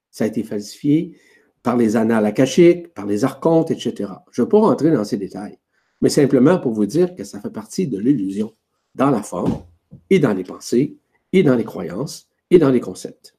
Ça 0.09 0.23
a 0.23 0.27
été 0.27 0.43
falsifié 0.43 1.17
par 1.63 1.77
les 1.77 1.95
annales 1.95 2.25
akashiques, 2.25 2.93
par 2.93 3.05
les 3.05 3.23
archontes, 3.23 3.71
etc. 3.71 4.11
Je 4.31 4.41
ne 4.41 4.45
vais 4.45 4.49
pas 4.49 4.59
rentrer 4.59 4.91
dans 4.91 5.03
ces 5.03 5.17
détails 5.17 5.57
mais 6.01 6.09
simplement 6.09 6.59
pour 6.59 6.73
vous 6.73 6.85
dire 6.85 7.15
que 7.15 7.23
ça 7.23 7.39
fait 7.39 7.51
partie 7.51 7.87
de 7.87 7.99
l'illusion 7.99 8.53
dans 8.95 9.11
la 9.11 9.21
forme 9.21 9.63
et 10.09 10.19
dans 10.19 10.33
les 10.33 10.43
pensées 10.43 10.97
et 11.31 11.43
dans 11.43 11.55
les 11.55 11.63
croyances 11.63 12.27
et 12.49 12.57
dans 12.57 12.71
les 12.71 12.79
concepts. 12.79 13.37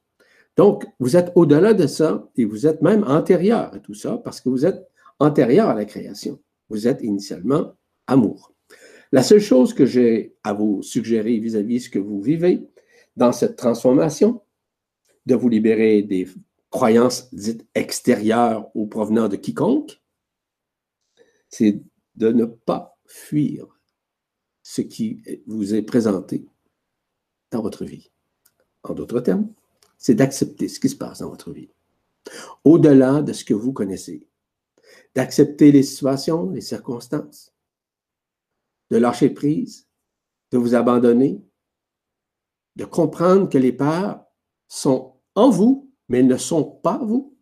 Donc, 0.55 0.85
vous 0.99 1.17
êtes 1.17 1.31
au-delà 1.35 1.73
de 1.73 1.87
ça 1.87 2.29
et 2.37 2.45
vous 2.45 2.65
êtes 2.65 2.81
même 2.81 3.03
antérieur 3.03 3.73
à 3.73 3.79
tout 3.79 3.93
ça 3.93 4.19
parce 4.23 4.39
que 4.39 4.49
vous 4.49 4.65
êtes 4.65 4.87
antérieur 5.19 5.69
à 5.69 5.75
la 5.75 5.85
création. 5.85 6.39
Vous 6.69 6.87
êtes 6.87 7.01
initialement 7.03 7.73
amour. 8.07 8.53
La 9.11 9.23
seule 9.23 9.41
chose 9.41 9.73
que 9.73 9.85
j'ai 9.85 10.35
à 10.43 10.53
vous 10.53 10.81
suggérer 10.81 11.37
vis-à-vis 11.37 11.77
de 11.77 11.83
ce 11.83 11.89
que 11.89 11.99
vous 11.99 12.21
vivez 12.21 12.67
dans 13.15 13.31
cette 13.31 13.55
transformation, 13.55 14.41
de 15.25 15.35
vous 15.35 15.49
libérer 15.49 16.01
des 16.01 16.27
croyances 16.73 17.31
dites 17.31 17.67
extérieures 17.75 18.67
ou 18.75 18.87
provenant 18.87 19.27
de 19.29 19.35
quiconque, 19.35 20.01
c'est 21.47 21.83
de 22.15 22.29
ne 22.29 22.45
pas 22.45 22.97
fuir 23.05 23.79
ce 24.63 24.81
qui 24.81 25.21
vous 25.45 25.75
est 25.75 25.83
présenté 25.83 26.47
dans 27.51 27.61
votre 27.61 27.85
vie. 27.85 28.11
En 28.81 28.95
d'autres 28.95 29.19
termes, 29.19 29.53
c'est 29.99 30.15
d'accepter 30.15 30.67
ce 30.67 30.79
qui 30.79 30.89
se 30.89 30.95
passe 30.95 31.19
dans 31.19 31.29
votre 31.29 31.51
vie, 31.51 31.69
au-delà 32.63 33.21
de 33.21 33.33
ce 33.33 33.45
que 33.45 33.53
vous 33.53 33.71
connaissez, 33.71 34.27
d'accepter 35.13 35.71
les 35.71 35.83
situations, 35.83 36.49
les 36.49 36.61
circonstances, 36.61 37.53
de 38.89 38.97
lâcher 38.97 39.29
prise, 39.29 39.87
de 40.51 40.57
vous 40.57 40.73
abandonner, 40.73 41.39
de 42.77 42.85
comprendre 42.85 43.47
que 43.47 43.59
les 43.59 43.73
peurs 43.73 44.25
sont 44.67 45.19
en 45.35 45.51
vous, 45.51 45.82
mais 46.13 46.21
ne 46.21 46.37
sont 46.37 46.63
pas 46.63 46.99
vous, 46.99 47.35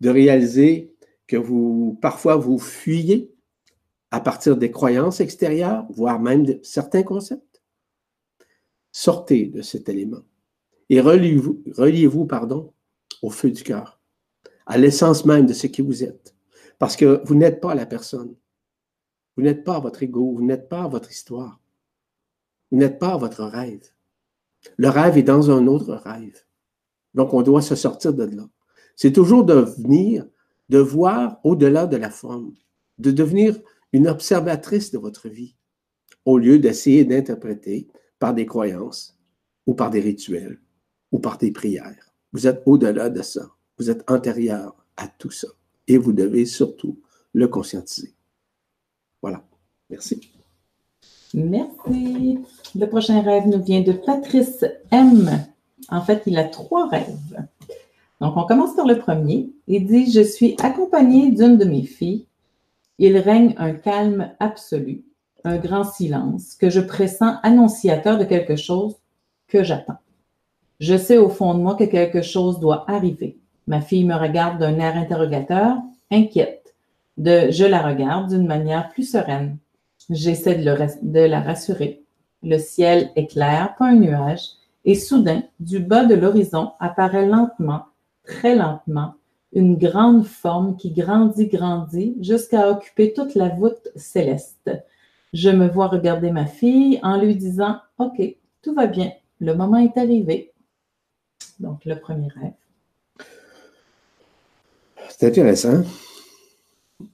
de 0.00 0.08
réaliser 0.08 0.94
que 1.26 1.36
vous, 1.36 1.98
parfois, 2.00 2.36
vous 2.36 2.58
fuyez 2.58 3.34
à 4.10 4.18
partir 4.18 4.56
des 4.56 4.70
croyances 4.70 5.20
extérieures, 5.20 5.84
voire 5.90 6.18
même 6.18 6.46
de 6.46 6.58
certains 6.62 7.02
concepts. 7.02 7.62
Sortez 8.92 9.48
de 9.48 9.60
cet 9.60 9.90
élément 9.90 10.22
et 10.88 11.02
reliez-vous, 11.02 11.64
reliez-vous 11.76 12.24
pardon, 12.24 12.72
au 13.20 13.28
feu 13.28 13.50
du 13.50 13.62
cœur, 13.62 14.00
à 14.64 14.78
l'essence 14.78 15.26
même 15.26 15.44
de 15.44 15.52
ce 15.52 15.66
qui 15.66 15.82
vous 15.82 16.02
êtes. 16.02 16.34
Parce 16.78 16.96
que 16.96 17.20
vous 17.26 17.34
n'êtes 17.34 17.60
pas 17.60 17.74
la 17.74 17.84
personne. 17.84 18.34
Vous 19.36 19.42
n'êtes 19.42 19.64
pas 19.64 19.80
votre 19.80 20.02
ego, 20.02 20.32
vous 20.32 20.46
n'êtes 20.46 20.70
pas 20.70 20.88
votre 20.88 21.10
histoire. 21.10 21.60
Vous 22.70 22.78
n'êtes 22.78 22.98
pas 22.98 23.18
votre 23.18 23.44
rêve. 23.44 23.90
Le 24.78 24.88
rêve 24.88 25.18
est 25.18 25.22
dans 25.22 25.50
un 25.50 25.66
autre 25.66 25.92
rêve. 25.92 26.46
Donc, 27.16 27.34
on 27.34 27.42
doit 27.42 27.62
se 27.62 27.74
sortir 27.74 28.14
de 28.14 28.24
là. 28.24 28.48
C'est 28.94 29.12
toujours 29.12 29.44
de 29.44 29.54
venir, 29.54 30.26
de 30.68 30.78
voir 30.78 31.40
au-delà 31.42 31.86
de 31.86 31.96
la 31.96 32.10
forme, 32.10 32.54
de 32.98 33.10
devenir 33.10 33.58
une 33.92 34.06
observatrice 34.06 34.92
de 34.92 34.98
votre 34.98 35.28
vie, 35.28 35.56
au 36.24 36.38
lieu 36.38 36.58
d'essayer 36.58 37.04
d'interpréter 37.04 37.88
par 38.18 38.34
des 38.34 38.46
croyances 38.46 39.18
ou 39.66 39.74
par 39.74 39.90
des 39.90 40.00
rituels 40.00 40.60
ou 41.10 41.18
par 41.18 41.38
des 41.38 41.50
prières. 41.50 42.12
Vous 42.32 42.46
êtes 42.46 42.62
au-delà 42.66 43.08
de 43.08 43.22
ça. 43.22 43.50
Vous 43.78 43.90
êtes 43.90 44.08
antérieur 44.10 44.76
à 44.96 45.08
tout 45.08 45.30
ça. 45.30 45.48
Et 45.88 45.98
vous 45.98 46.12
devez 46.12 46.44
surtout 46.44 47.00
le 47.32 47.48
conscientiser. 47.48 48.14
Voilà. 49.22 49.42
Merci. 49.88 50.20
Merci. 51.32 52.38
Le 52.74 52.86
prochain 52.86 53.22
rêve 53.22 53.46
nous 53.46 53.62
vient 53.62 53.82
de 53.82 53.92
Patrice 53.92 54.64
M. 54.90 55.46
En 55.88 56.00
fait, 56.00 56.22
il 56.26 56.38
a 56.38 56.44
trois 56.44 56.88
rêves. 56.88 57.46
Donc, 58.20 58.36
on 58.36 58.44
commence 58.44 58.74
par 58.74 58.86
le 58.86 58.98
premier. 58.98 59.50
Il 59.66 59.86
dit 59.86 60.10
Je 60.10 60.22
suis 60.22 60.56
accompagné 60.62 61.30
d'une 61.30 61.58
de 61.58 61.64
mes 61.64 61.84
filles 61.84 62.26
il 62.98 63.18
règne 63.18 63.54
un 63.58 63.72
calme 63.72 64.32
absolu, 64.40 65.04
un 65.44 65.58
grand 65.58 65.84
silence 65.84 66.54
que 66.54 66.70
je 66.70 66.80
pressens 66.80 67.36
annonciateur 67.42 68.18
de 68.18 68.24
quelque 68.24 68.56
chose 68.56 68.96
que 69.48 69.62
j'attends. 69.62 69.98
Je 70.80 70.96
sais 70.96 71.18
au 71.18 71.28
fond 71.28 71.54
de 71.54 71.60
moi 71.60 71.74
que 71.74 71.84
quelque 71.84 72.22
chose 72.22 72.58
doit 72.58 72.90
arriver. 72.90 73.38
Ma 73.66 73.80
fille 73.80 74.04
me 74.04 74.14
regarde 74.14 74.58
d'un 74.58 74.78
air 74.78 74.96
interrogateur, 74.96 75.76
inquiète. 76.10 76.74
De 77.16 77.50
je 77.50 77.64
la 77.64 77.82
regarde 77.82 78.28
d'une 78.30 78.46
manière 78.46 78.90
plus 78.90 79.10
sereine. 79.10 79.58
J'essaie 80.10 80.56
de, 80.56 80.64
de 81.02 81.20
la 81.20 81.40
rassurer. 81.40 82.02
Le 82.42 82.58
ciel 82.58 83.10
est 83.16 83.26
clair, 83.26 83.74
pas 83.78 83.86
un 83.86 83.96
nuage, 83.96 84.50
et 84.86 84.94
soudain, 84.94 85.42
du 85.58 85.80
bas 85.80 86.04
de 86.04 86.14
l'horizon 86.14 86.72
apparaît 86.78 87.26
lentement, 87.26 87.86
très 88.24 88.54
lentement, 88.54 89.16
une 89.52 89.76
grande 89.76 90.24
forme 90.24 90.76
qui 90.76 90.92
grandit, 90.92 91.48
grandit, 91.48 92.16
jusqu'à 92.20 92.70
occuper 92.70 93.12
toute 93.12 93.34
la 93.34 93.48
voûte 93.48 93.88
céleste. 93.96 94.70
Je 95.32 95.50
me 95.50 95.66
vois 95.66 95.88
regarder 95.88 96.30
ma 96.30 96.46
fille 96.46 97.00
en 97.02 97.20
lui 97.20 97.34
disant 97.34 97.80
OK, 97.98 98.22
tout 98.62 98.74
va 98.74 98.86
bien, 98.86 99.10
le 99.40 99.54
moment 99.54 99.78
est 99.78 99.98
arrivé. 99.98 100.52
Donc, 101.58 101.84
le 101.84 101.98
premier 101.98 102.28
rêve. 102.28 102.52
C'est 105.08 105.26
intéressant. 105.26 105.82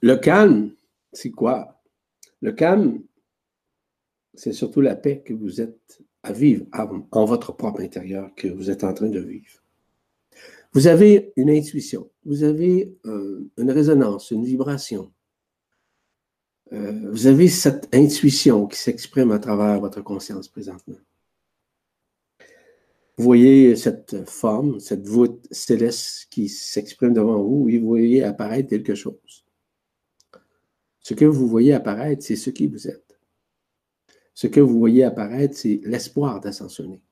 Le 0.01 0.17
calme, 0.17 0.73
c'est 1.13 1.31
quoi? 1.31 1.81
Le 2.41 2.53
calme, 2.53 3.01
c'est 4.35 4.53
surtout 4.53 4.81
la 4.81 4.95
paix 4.95 5.23
que 5.25 5.33
vous 5.33 5.61
êtes 5.61 6.03
à 6.23 6.33
vivre 6.33 6.67
en 7.11 7.25
votre 7.25 7.53
propre 7.53 7.81
intérieur, 7.81 8.31
que 8.37 8.49
vous 8.49 8.71
êtes 8.71 8.85
en 8.85 8.95
train 8.95 9.09
de 9.09 9.21
vivre. 9.21 9.63
Vous 10.73 10.87
avez 10.87 11.33
une 11.37 11.51
intuition, 11.51 12.11
vous 12.25 12.45
avez 12.45 12.97
euh, 13.05 13.51
une 13.59 13.71
résonance, 13.71 14.31
une 14.31 14.45
vibration. 14.45 15.13
Euh, 16.73 17.11
vous 17.11 17.27
avez 17.27 17.49
cette 17.49 17.95
intuition 17.95 18.67
qui 18.67 18.79
s'exprime 18.79 19.33
à 19.33 19.39
travers 19.39 19.79
votre 19.81 20.01
conscience 20.01 20.49
présentement. 20.49 20.97
Vous 23.19 23.25
voyez 23.25 23.77
cette 23.77 24.25
forme, 24.29 24.81
cette 24.81 25.07
voûte 25.07 25.47
céleste 25.51 26.29
qui 26.31 26.49
s'exprime 26.49 27.13
devant 27.13 27.43
vous 27.43 27.69
et 27.69 27.79
vous 27.79 27.89
voyez 27.89 28.25
apparaître 28.25 28.71
quelque 28.71 28.95
chose. 28.95 29.45
Ce 31.01 31.13
que 31.13 31.27
vous 31.27 31.47
voyez 31.47 31.75
apparaître, 31.75 32.23
c'est 32.23 32.37
ce 32.37 32.49
qui 32.49 32.69
vous 32.69 32.89
êtes. 32.89 33.12
Ce 34.35 34.47
que 34.47 34.61
vous 34.61 34.79
voyez 34.79 35.05
apparaître, 35.05 35.57
c'est 35.57 35.81
l'espoir 35.85 36.41
d'ascensionner. 36.41 37.03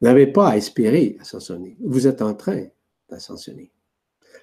Vous 0.00 0.06
n'avez 0.06 0.26
pas 0.26 0.50
à 0.50 0.56
espérer 0.56 1.16
ascensionner. 1.20 1.76
Vous 1.80 2.06
êtes 2.06 2.22
en 2.22 2.34
train 2.34 2.66
d'ascensionner. 3.08 3.72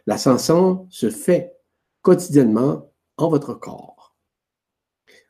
L'ascension 0.08 0.88
se 0.90 1.10
fait 1.10 1.56
quotidiennement 2.02 2.92
en 3.18 3.30
votre 3.30 3.54
corps. 3.54 4.16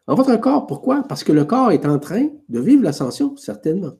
En 0.08 0.16
votre 0.16 0.36
corps, 0.38 0.68
pourquoi? 0.68 1.04
Parce 1.04 1.24
que 1.24 1.32
le 1.32 1.46
corps 1.46 1.72
est 1.72 1.86
en 1.86 2.00
train 2.00 2.30
de 2.50 2.60
vivre 2.60 2.84
l'ascension, 2.84 3.38
certainement, 3.38 3.94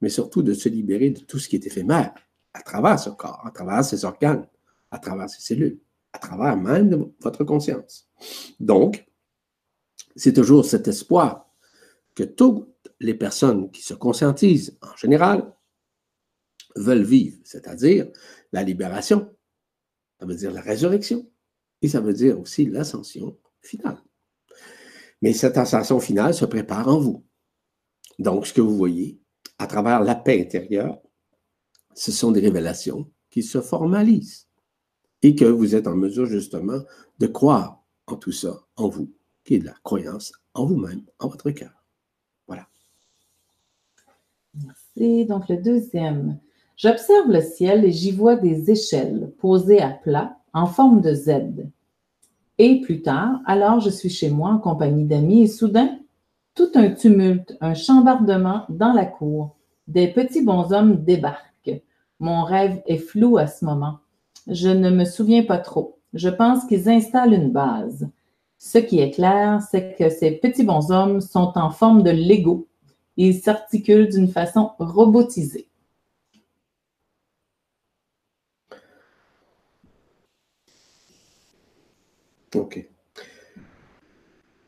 mais 0.00 0.08
surtout 0.10 0.42
de 0.42 0.52
se 0.52 0.68
libérer 0.68 1.10
de 1.10 1.20
tout 1.20 1.38
ce 1.38 1.48
qui 1.48 1.56
est 1.56 1.66
éphémère 1.66 2.14
à 2.52 2.62
travers 2.62 2.98
ce 2.98 3.10
corps, 3.10 3.42
à 3.46 3.50
travers 3.50 3.84
ses 3.84 4.04
organes, 4.04 4.46
à 4.90 4.98
travers 4.98 5.28
ses 5.28 5.40
cellules, 5.40 5.80
à 6.12 6.18
travers 6.18 6.56
même 6.56 7.12
votre 7.20 7.44
conscience. 7.44 8.08
Donc, 8.60 9.06
c'est 10.16 10.32
toujours 10.32 10.64
cet 10.64 10.88
espoir 10.88 11.46
que 12.14 12.24
toutes 12.24 12.90
les 13.00 13.14
personnes 13.14 13.70
qui 13.70 13.82
se 13.82 13.94
conscientisent 13.94 14.78
en 14.80 14.96
général 14.96 15.54
veulent 16.74 17.04
vivre, 17.04 17.38
c'est-à-dire 17.44 18.10
la 18.52 18.62
libération, 18.62 19.34
ça 20.18 20.26
veut 20.26 20.34
dire 20.34 20.52
la 20.52 20.62
résurrection, 20.62 21.30
et 21.82 21.88
ça 21.88 22.00
veut 22.00 22.14
dire 22.14 22.40
aussi 22.40 22.66
l'ascension 22.66 23.38
finale. 23.60 24.02
Mais 25.22 25.32
cette 25.32 25.56
ascension 25.58 26.00
finale 26.00 26.34
se 26.34 26.44
prépare 26.44 26.88
en 26.88 26.98
vous. 26.98 27.26
Donc, 28.18 28.46
ce 28.46 28.52
que 28.52 28.60
vous 28.60 28.76
voyez 28.76 29.20
à 29.58 29.66
travers 29.66 30.00
la 30.00 30.14
paix 30.14 30.40
intérieure, 30.40 31.00
ce 31.94 32.12
sont 32.12 32.32
des 32.32 32.40
révélations 32.40 33.10
qui 33.30 33.42
se 33.42 33.60
formalisent 33.60 34.48
et 35.22 35.34
que 35.34 35.44
vous 35.44 35.74
êtes 35.74 35.86
en 35.86 35.96
mesure 35.96 36.26
justement 36.26 36.82
de 37.18 37.26
croire 37.26 37.84
en 38.06 38.16
tout 38.16 38.32
ça, 38.32 38.66
en 38.76 38.88
vous, 38.88 39.15
qui 39.46 39.54
est 39.54 39.58
de 39.60 39.66
la 39.66 39.74
croyance 39.84 40.32
en 40.54 40.66
vous-même, 40.66 41.02
en 41.20 41.28
votre 41.28 41.50
cœur. 41.52 41.70
Voilà. 42.46 42.66
Merci. 44.64 45.24
Donc 45.24 45.48
le 45.48 45.56
deuxième. 45.56 46.38
J'observe 46.76 47.30
le 47.30 47.40
ciel 47.40 47.84
et 47.84 47.92
j'y 47.92 48.10
vois 48.10 48.36
des 48.36 48.70
échelles 48.70 49.32
posées 49.38 49.80
à 49.80 49.90
plat 49.90 50.36
en 50.52 50.66
forme 50.66 51.00
de 51.00 51.14
Z. 51.14 51.30
Et 52.58 52.80
plus 52.80 53.02
tard, 53.02 53.40
alors 53.46 53.80
je 53.80 53.90
suis 53.90 54.10
chez 54.10 54.30
moi 54.30 54.50
en 54.50 54.58
compagnie 54.58 55.04
d'amis 55.04 55.42
et 55.42 55.46
soudain, 55.46 55.98
tout 56.54 56.70
un 56.74 56.90
tumulte, 56.90 57.56
un 57.60 57.74
chambardement 57.74 58.64
dans 58.68 58.92
la 58.92 59.06
cour. 59.06 59.56
Des 59.86 60.08
petits 60.08 60.42
bonshommes 60.42 61.04
débarquent. 61.04 61.82
Mon 62.18 62.42
rêve 62.44 62.82
est 62.86 62.98
flou 62.98 63.36
à 63.36 63.46
ce 63.46 63.64
moment. 63.64 63.98
Je 64.48 64.68
ne 64.68 64.90
me 64.90 65.04
souviens 65.04 65.44
pas 65.44 65.58
trop. 65.58 65.98
Je 66.14 66.30
pense 66.30 66.64
qu'ils 66.64 66.88
installent 66.88 67.34
une 67.34 67.52
base. 67.52 68.08
Ce 68.58 68.78
qui 68.78 69.00
est 69.00 69.10
clair, 69.10 69.60
c'est 69.70 69.96
que 69.98 70.08
ces 70.08 70.32
petits 70.32 70.64
bonshommes 70.64 71.20
sont 71.20 71.52
en 71.56 71.70
forme 71.70 72.02
de 72.02 72.10
Lego. 72.10 72.66
Ils 73.16 73.40
s'articulent 73.40 74.08
d'une 74.08 74.28
façon 74.28 74.72
robotisée. 74.78 75.68
OK. 82.54 82.88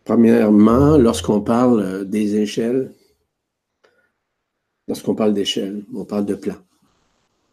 Premièrement, 0.05 0.97
lorsqu'on 0.97 1.41
parle 1.41 1.81
euh, 1.81 2.05
des 2.05 2.37
échelles, 2.37 2.93
lorsqu'on 4.87 5.15
parle 5.15 5.35
d'échelles, 5.35 5.85
on 5.95 6.05
parle 6.05 6.25
de 6.25 6.35
plan. 6.35 6.57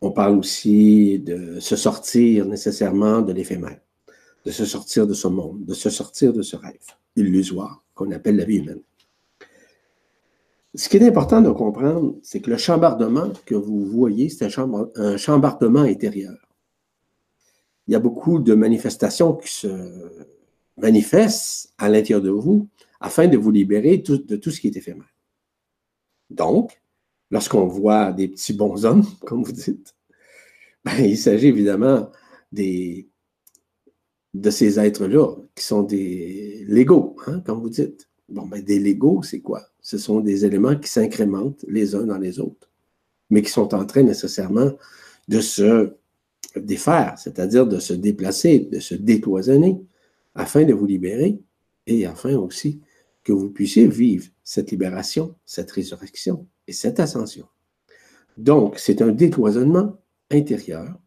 On 0.01 0.11
parle 0.11 0.37
aussi 0.37 1.19
de 1.19 1.59
se 1.59 1.75
sortir 1.75 2.45
nécessairement 2.45 3.21
de 3.21 3.33
l'éphémère, 3.33 3.79
de 4.45 4.51
se 4.51 4.65
sortir 4.65 5.07
de 5.07 5.13
ce 5.13 5.27
monde, 5.27 5.65
de 5.65 5.73
se 5.73 5.89
sortir 5.89 6.31
de 6.33 6.41
ce 6.41 6.55
rêve 6.55 6.77
illusoire 7.15 7.83
qu'on 7.93 8.11
appelle 8.11 8.35
la 8.35 8.45
vie 8.45 8.57
humaine. 8.57 8.81
Ce 10.75 10.89
qui 10.89 10.97
est 10.97 11.07
important 11.07 11.41
de 11.41 11.49
comprendre, 11.51 12.15
c'est 12.21 12.41
que 12.41 12.49
le 12.49 12.57
chambardement 12.57 13.31
que 13.45 13.55
vous 13.55 13.85
voyez, 13.85 14.29
c'est 14.29 14.45
un, 14.45 15.17
chambardement 15.17 15.81
intérieur 15.81 16.35
il 17.87 17.91
y 17.91 17.95
a 17.95 17.99
beaucoup 17.99 18.39
de 18.39 18.55
manifestations 18.55 19.35
qui 19.35 19.51
se 19.51 19.67
manifestent 20.77 21.73
à 21.77 21.89
l'intérieur 21.89 22.21
de 22.21 22.31
vous 22.31 22.67
afin 22.99 23.27
de 23.27 23.37
vous 23.37 23.51
libérer 23.51 23.97
de 23.97 24.35
tout 24.35 24.51
ce 24.51 24.59
qui 24.59 24.67
est 24.67 24.75
éphémère. 24.75 25.13
Donc, 26.29 26.81
lorsqu'on 27.29 27.67
voit 27.67 28.11
des 28.11 28.27
petits 28.27 28.53
bonshommes, 28.53 29.05
comme 29.25 29.43
vous 29.43 29.51
dites, 29.51 29.95
ben, 30.83 30.97
il 30.99 31.17
s'agit 31.17 31.47
évidemment 31.47 32.09
des, 32.51 33.07
de 34.35 34.49
ces 34.49 34.79
êtres-là, 34.79 35.35
qui 35.55 35.63
sont 35.63 35.83
des 35.83 36.65
Legos, 36.67 37.15
hein, 37.27 37.41
comme 37.45 37.61
vous 37.61 37.69
dites. 37.69 38.09
Bon, 38.27 38.45
ben, 38.45 38.61
des 38.61 38.79
Legos, 38.79 39.23
c'est 39.23 39.39
quoi? 39.39 39.61
Ce 39.81 39.97
sont 39.97 40.19
des 40.19 40.45
éléments 40.45 40.75
qui 40.75 40.89
s'incrémentent 40.89 41.63
les 41.67 41.95
uns 41.95 42.05
dans 42.05 42.17
les 42.17 42.39
autres, 42.39 42.69
mais 43.29 43.41
qui 43.41 43.51
sont 43.51 43.73
en 43.73 43.85
train 43.85 44.03
nécessairement 44.03 44.71
de 45.27 45.39
se 45.39 45.93
défaire, 46.55 47.15
c'est-à-dire 47.17 47.65
de 47.65 47.79
se 47.79 47.93
déplacer, 47.93 48.59
de 48.59 48.79
se 48.79 48.95
décloisonner, 48.95 49.79
afin 50.33 50.65
de 50.65 50.73
vous 50.73 50.85
libérer 50.85 51.39
et 51.87 52.05
afin 52.05 52.35
aussi 52.35 52.81
que 53.23 53.31
vous 53.31 53.49
puissiez 53.49 53.87
vivre 53.87 54.27
cette 54.43 54.71
libération, 54.71 55.35
cette 55.45 55.71
résurrection 55.71 56.45
et 56.67 56.73
cette 56.73 56.99
ascension. 56.99 57.45
Donc, 58.37 58.79
c'est 58.79 59.01
un 59.01 59.11
décloisonnement 59.11 59.97
intérieur 60.29 60.99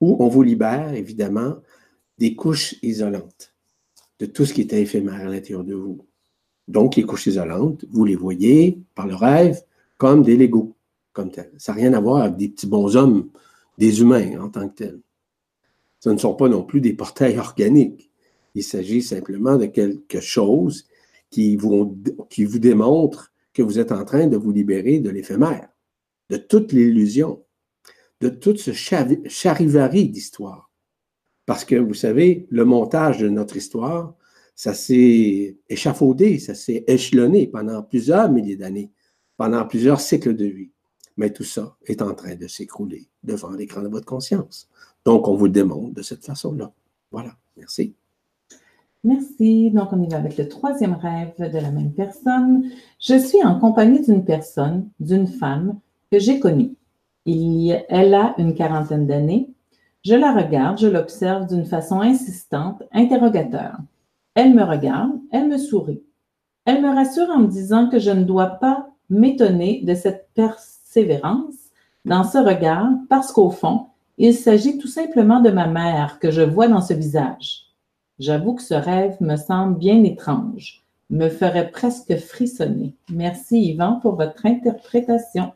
où 0.00 0.16
on 0.20 0.28
vous 0.28 0.42
libère 0.42 0.94
évidemment 0.94 1.56
des 2.18 2.34
couches 2.34 2.76
isolantes, 2.82 3.54
de 4.18 4.26
tout 4.26 4.44
ce 4.44 4.54
qui 4.54 4.62
est 4.62 4.72
éphémère 4.72 5.14
à 5.14 5.24
l'intérieur 5.24 5.64
de 5.64 5.74
vous. 5.74 6.06
Donc, 6.68 6.96
les 6.96 7.02
couches 7.02 7.26
isolantes, 7.26 7.84
vous 7.90 8.04
les 8.04 8.16
voyez 8.16 8.80
par 8.94 9.06
le 9.06 9.14
rêve 9.14 9.62
comme 9.98 10.22
des 10.22 10.36
Legos, 10.36 10.74
comme 11.12 11.30
tel. 11.30 11.52
Ça 11.58 11.72
n'a 11.72 11.78
rien 11.80 11.92
à 11.92 12.00
voir 12.00 12.22
avec 12.22 12.36
des 12.36 12.48
petits 12.48 12.66
bonshommes 12.66 13.28
des 13.78 14.00
humains 14.00 14.40
en 14.40 14.48
tant 14.48 14.68
que 14.68 14.74
tels. 14.74 15.00
Ce 16.00 16.10
ne 16.10 16.18
sont 16.18 16.34
pas 16.34 16.48
non 16.48 16.62
plus 16.62 16.80
des 16.80 16.92
portails 16.92 17.38
organiques. 17.38 18.10
Il 18.54 18.62
s'agit 18.62 19.02
simplement 19.02 19.56
de 19.56 19.66
quelque 19.66 20.20
chose 20.20 20.86
qui 21.30 21.56
vous, 21.56 21.98
qui 22.30 22.44
vous 22.44 22.58
démontre 22.58 23.32
que 23.52 23.62
vous 23.62 23.78
êtes 23.78 23.92
en 23.92 24.04
train 24.04 24.26
de 24.26 24.36
vous 24.36 24.52
libérer 24.52 24.98
de 24.98 25.10
l'éphémère, 25.10 25.68
de 26.30 26.36
toute 26.36 26.72
l'illusion, 26.72 27.42
de 28.20 28.28
tout 28.28 28.56
ce 28.56 28.72
charivari 28.72 30.08
d'histoire. 30.08 30.70
Parce 31.46 31.64
que 31.64 31.76
vous 31.76 31.94
savez, 31.94 32.46
le 32.50 32.64
montage 32.64 33.18
de 33.18 33.28
notre 33.28 33.56
histoire, 33.56 34.14
ça 34.54 34.72
s'est 34.72 35.56
échafaudé, 35.68 36.38
ça 36.38 36.54
s'est 36.54 36.84
échelonné 36.86 37.46
pendant 37.46 37.82
plusieurs 37.82 38.30
milliers 38.30 38.56
d'années, 38.56 38.90
pendant 39.36 39.64
plusieurs 39.66 40.00
cycles 40.00 40.34
de 40.34 40.46
vie. 40.46 40.70
Mais 41.16 41.30
tout 41.30 41.44
ça 41.44 41.76
est 41.86 42.02
en 42.02 42.14
train 42.14 42.34
de 42.34 42.46
s'écrouler 42.46 43.08
devant 43.22 43.50
l'écran 43.50 43.82
de 43.82 43.88
votre 43.88 44.06
conscience. 44.06 44.68
Donc, 45.04 45.28
on 45.28 45.34
vous 45.34 45.46
le 45.46 45.52
démontre 45.52 45.94
de 45.94 46.02
cette 46.02 46.24
façon-là. 46.24 46.72
Voilà. 47.10 47.36
Merci. 47.56 47.94
Merci. 49.04 49.70
Donc, 49.70 49.92
on 49.92 50.02
y 50.02 50.08
va 50.08 50.16
avec 50.16 50.36
le 50.38 50.48
troisième 50.48 50.94
rêve 50.94 51.34
de 51.38 51.58
la 51.58 51.70
même 51.70 51.92
personne. 51.92 52.64
Je 52.98 53.18
suis 53.18 53.42
en 53.44 53.60
compagnie 53.60 54.00
d'une 54.00 54.24
personne, 54.24 54.88
d'une 54.98 55.26
femme 55.26 55.78
que 56.10 56.18
j'ai 56.18 56.40
connue. 56.40 56.74
elle 57.26 58.14
a 58.14 58.34
une 58.38 58.54
quarantaine 58.54 59.06
d'années. 59.06 59.53
Je 60.04 60.14
la 60.14 60.34
regarde, 60.34 60.78
je 60.78 60.86
l'observe 60.86 61.46
d'une 61.46 61.64
façon 61.64 62.00
insistante, 62.00 62.82
interrogateur. 62.92 63.76
Elle 64.34 64.54
me 64.54 64.62
regarde, 64.62 65.12
elle 65.32 65.48
me 65.48 65.58
sourit. 65.58 66.02
Elle 66.66 66.82
me 66.82 66.94
rassure 66.94 67.30
en 67.30 67.38
me 67.38 67.46
disant 67.46 67.88
que 67.88 67.98
je 67.98 68.10
ne 68.10 68.24
dois 68.24 68.46
pas 68.46 68.88
m'étonner 69.10 69.82
de 69.84 69.94
cette 69.94 70.28
personne 70.34 70.74
sévérance 70.94 71.56
dans 72.04 72.22
ce 72.22 72.38
regard 72.38 72.88
parce 73.08 73.32
qu'au 73.32 73.50
fond, 73.50 73.86
il 74.16 74.32
s'agit 74.32 74.78
tout 74.78 74.86
simplement 74.86 75.40
de 75.40 75.50
ma 75.50 75.66
mère 75.66 76.20
que 76.20 76.30
je 76.30 76.42
vois 76.42 76.68
dans 76.68 76.80
ce 76.80 76.94
visage. 76.94 77.64
J'avoue 78.20 78.54
que 78.54 78.62
ce 78.62 78.74
rêve 78.74 79.16
me 79.20 79.34
semble 79.36 79.76
bien 79.76 80.04
étrange, 80.04 80.84
me 81.10 81.28
ferait 81.28 81.72
presque 81.72 82.16
frissonner. 82.16 82.94
Merci 83.10 83.60
Yvan 83.72 83.98
pour 84.00 84.14
votre 84.14 84.46
interprétation. 84.46 85.52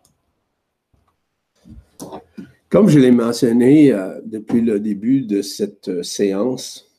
Comme 2.71 2.89
je 2.89 2.99
l'ai 2.99 3.13
mentionné 3.13 3.93
euh, 3.93 4.21
depuis 4.25 4.61
le 4.61 4.79
début 4.79 5.23
de 5.23 5.41
cette 5.41 5.89
euh, 5.89 6.03
séance, 6.03 6.91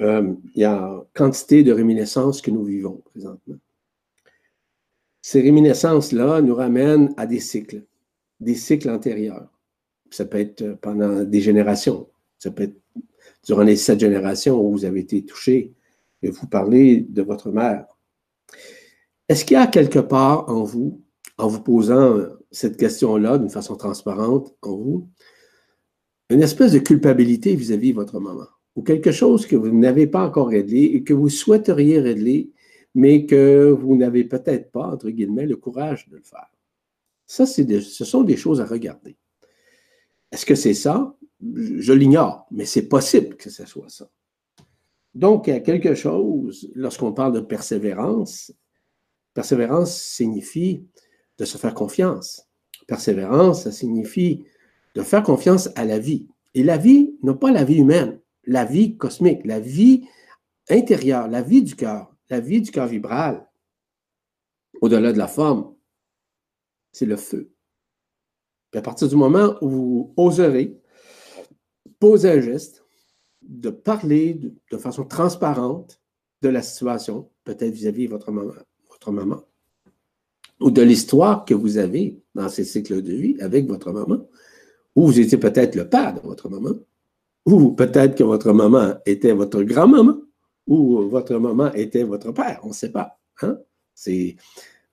euh, 0.00 0.32
il 0.54 0.62
y 0.62 0.64
a 0.64 1.04
quantité 1.14 1.62
de 1.62 1.72
réminiscences 1.72 2.40
que 2.40 2.50
nous 2.50 2.64
vivons 2.64 3.02
présentement. 3.04 3.56
Ces 5.20 5.42
réminiscences-là 5.42 6.40
nous 6.40 6.54
ramènent 6.54 7.12
à 7.18 7.26
des 7.26 7.40
cycles, 7.40 7.84
des 8.40 8.54
cycles 8.54 8.88
antérieurs. 8.88 9.50
Ça 10.10 10.24
peut 10.24 10.40
être 10.40 10.78
pendant 10.80 11.22
des 11.22 11.42
générations. 11.42 12.08
Ça 12.38 12.50
peut 12.50 12.62
être 12.62 12.80
durant 13.44 13.62
les 13.62 13.76
sept 13.76 14.00
générations 14.00 14.58
où 14.58 14.72
vous 14.72 14.86
avez 14.86 15.00
été 15.00 15.22
touché 15.22 15.74
et 16.22 16.30
vous 16.30 16.46
parlez 16.46 17.02
de 17.02 17.20
votre 17.20 17.50
mère. 17.50 17.86
Est-ce 19.28 19.44
qu'il 19.44 19.54
y 19.54 19.60
a 19.60 19.66
quelque 19.66 19.98
part 19.98 20.48
en 20.48 20.64
vous, 20.64 21.02
en 21.40 21.48
vous 21.48 21.62
posant 21.62 22.18
cette 22.50 22.76
question-là 22.76 23.38
d'une 23.38 23.50
façon 23.50 23.76
transparente 23.76 24.54
en 24.62 24.76
vous, 24.76 25.08
une 26.28 26.42
espèce 26.42 26.72
de 26.72 26.78
culpabilité 26.78 27.54
vis-à-vis 27.54 27.92
-vis 27.92 27.94
votre 27.94 28.20
maman 28.20 28.46
ou 28.76 28.82
quelque 28.82 29.12
chose 29.12 29.46
que 29.46 29.56
vous 29.56 29.70
n'avez 29.70 30.06
pas 30.06 30.24
encore 30.26 30.48
réglé 30.48 30.82
et 30.82 31.02
que 31.02 31.12
vous 31.12 31.28
souhaiteriez 31.28 32.00
régler 32.00 32.50
mais 32.94 33.26
que 33.26 33.70
vous 33.70 33.96
n'avez 33.96 34.24
peut-être 34.24 34.70
pas, 34.72 34.86
entre 34.86 35.10
guillemets, 35.10 35.46
le 35.46 35.56
courage 35.56 36.08
de 36.08 36.16
le 36.16 36.22
faire. 36.22 36.50
Ça, 37.26 37.46
ce 37.46 38.04
sont 38.04 38.24
des 38.24 38.36
choses 38.36 38.60
à 38.60 38.64
regarder. 38.64 39.16
Est-ce 40.32 40.44
que 40.44 40.56
c'est 40.56 40.74
ça? 40.74 41.14
Je 41.40 41.92
l'ignore, 41.92 42.46
mais 42.50 42.64
c'est 42.64 42.88
possible 42.88 43.36
que 43.36 43.50
ce 43.50 43.64
soit 43.64 43.88
ça. 43.88 44.10
Donc, 45.14 45.46
il 45.46 45.50
y 45.50 45.56
a 45.56 45.60
quelque 45.60 45.94
chose, 45.94 46.70
lorsqu'on 46.74 47.12
parle 47.12 47.32
de 47.32 47.40
persévérance, 47.40 48.52
persévérance 49.34 49.96
signifie 49.96 50.84
de 51.40 51.46
se 51.46 51.56
faire 51.56 51.74
confiance. 51.74 52.46
Persévérance, 52.86 53.64
ça 53.64 53.72
signifie 53.72 54.44
de 54.94 55.02
faire 55.02 55.22
confiance 55.22 55.70
à 55.74 55.84
la 55.86 55.98
vie. 55.98 56.28
Et 56.54 56.62
la 56.62 56.76
vie, 56.76 57.16
non 57.22 57.36
pas 57.36 57.50
la 57.50 57.64
vie 57.64 57.78
humaine, 57.78 58.20
la 58.44 58.64
vie 58.64 58.96
cosmique, 58.96 59.40
la 59.44 59.58
vie 59.58 60.06
intérieure, 60.68 61.28
la 61.28 61.40
vie 61.40 61.62
du 61.62 61.74
cœur, 61.74 62.14
la 62.28 62.40
vie 62.40 62.60
du 62.60 62.70
cœur 62.70 62.86
vibral, 62.86 63.48
au-delà 64.82 65.12
de 65.12 65.18
la 65.18 65.28
forme, 65.28 65.74
c'est 66.92 67.06
le 67.06 67.16
feu. 67.16 67.52
À 68.74 68.82
partir 68.82 69.08
du 69.08 69.16
moment 69.16 69.56
où 69.62 69.68
vous 69.68 70.14
oserez 70.16 70.78
poser 71.98 72.30
un 72.30 72.40
geste, 72.40 72.84
de 73.42 73.70
parler 73.70 74.34
de, 74.70 74.76
façon 74.76 75.04
transparente 75.04 76.00
de 76.42 76.50
la 76.50 76.62
situation, 76.62 77.30
peut-être 77.44 77.72
vis-à-vis 77.72 78.04
de 78.04 78.10
votre 78.10 78.30
maman, 78.30 78.52
votre 78.90 79.10
maman, 79.10 79.42
ou 80.60 80.70
de 80.70 80.82
l'histoire 80.82 81.44
que 81.44 81.54
vous 81.54 81.78
avez 81.78 82.20
dans 82.34 82.48
ces 82.48 82.64
cycles 82.64 83.02
de 83.02 83.12
vie 83.12 83.36
avec 83.40 83.66
votre 83.66 83.92
maman, 83.92 84.28
ou 84.94 85.06
vous 85.06 85.20
étiez 85.20 85.38
peut-être 85.38 85.74
le 85.74 85.88
père 85.88 86.14
de 86.14 86.20
votre 86.20 86.48
maman, 86.48 86.74
ou 87.46 87.72
peut-être 87.72 88.14
que 88.14 88.24
votre 88.24 88.52
maman 88.52 88.94
était 89.06 89.32
votre 89.32 89.62
grand-maman, 89.62 90.20
ou 90.66 91.08
votre 91.08 91.36
maman 91.36 91.72
était 91.72 92.04
votre 92.04 92.32
père, 92.32 92.60
on 92.62 92.68
ne 92.68 92.72
sait 92.74 92.92
pas. 92.92 93.18
Hein? 93.42 93.58
C'est 93.94 94.36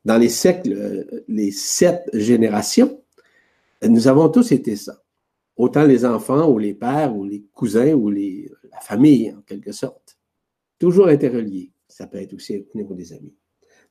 dans 0.06 0.18
les 0.18 0.30
siècles, 0.30 1.24
les 1.28 1.52
sept 1.52 2.10
générations, 2.14 3.02
nous 3.84 4.08
avons 4.08 4.30
tous 4.30 4.52
été 4.52 4.76
ça. 4.76 5.04
Autant 5.56 5.84
les 5.84 6.06
enfants 6.06 6.50
ou 6.50 6.60
les 6.60 6.74
pères 6.74 7.16
ou 7.16 7.26
les 7.26 7.44
cousins 7.54 7.94
ou 7.94 8.10
les, 8.10 8.50
la 8.72 8.80
famille, 8.80 9.32
en 9.32 9.42
quelque 9.42 9.72
sorte. 9.72 10.18
Toujours 10.80 11.08
interreliés. 11.08 11.72
Ça 11.88 12.08
peut 12.08 12.20
être 12.20 12.34
aussi 12.34 12.58
au 12.58 12.78
niveau 12.78 12.94
des 12.94 13.12
amis. 13.14 13.34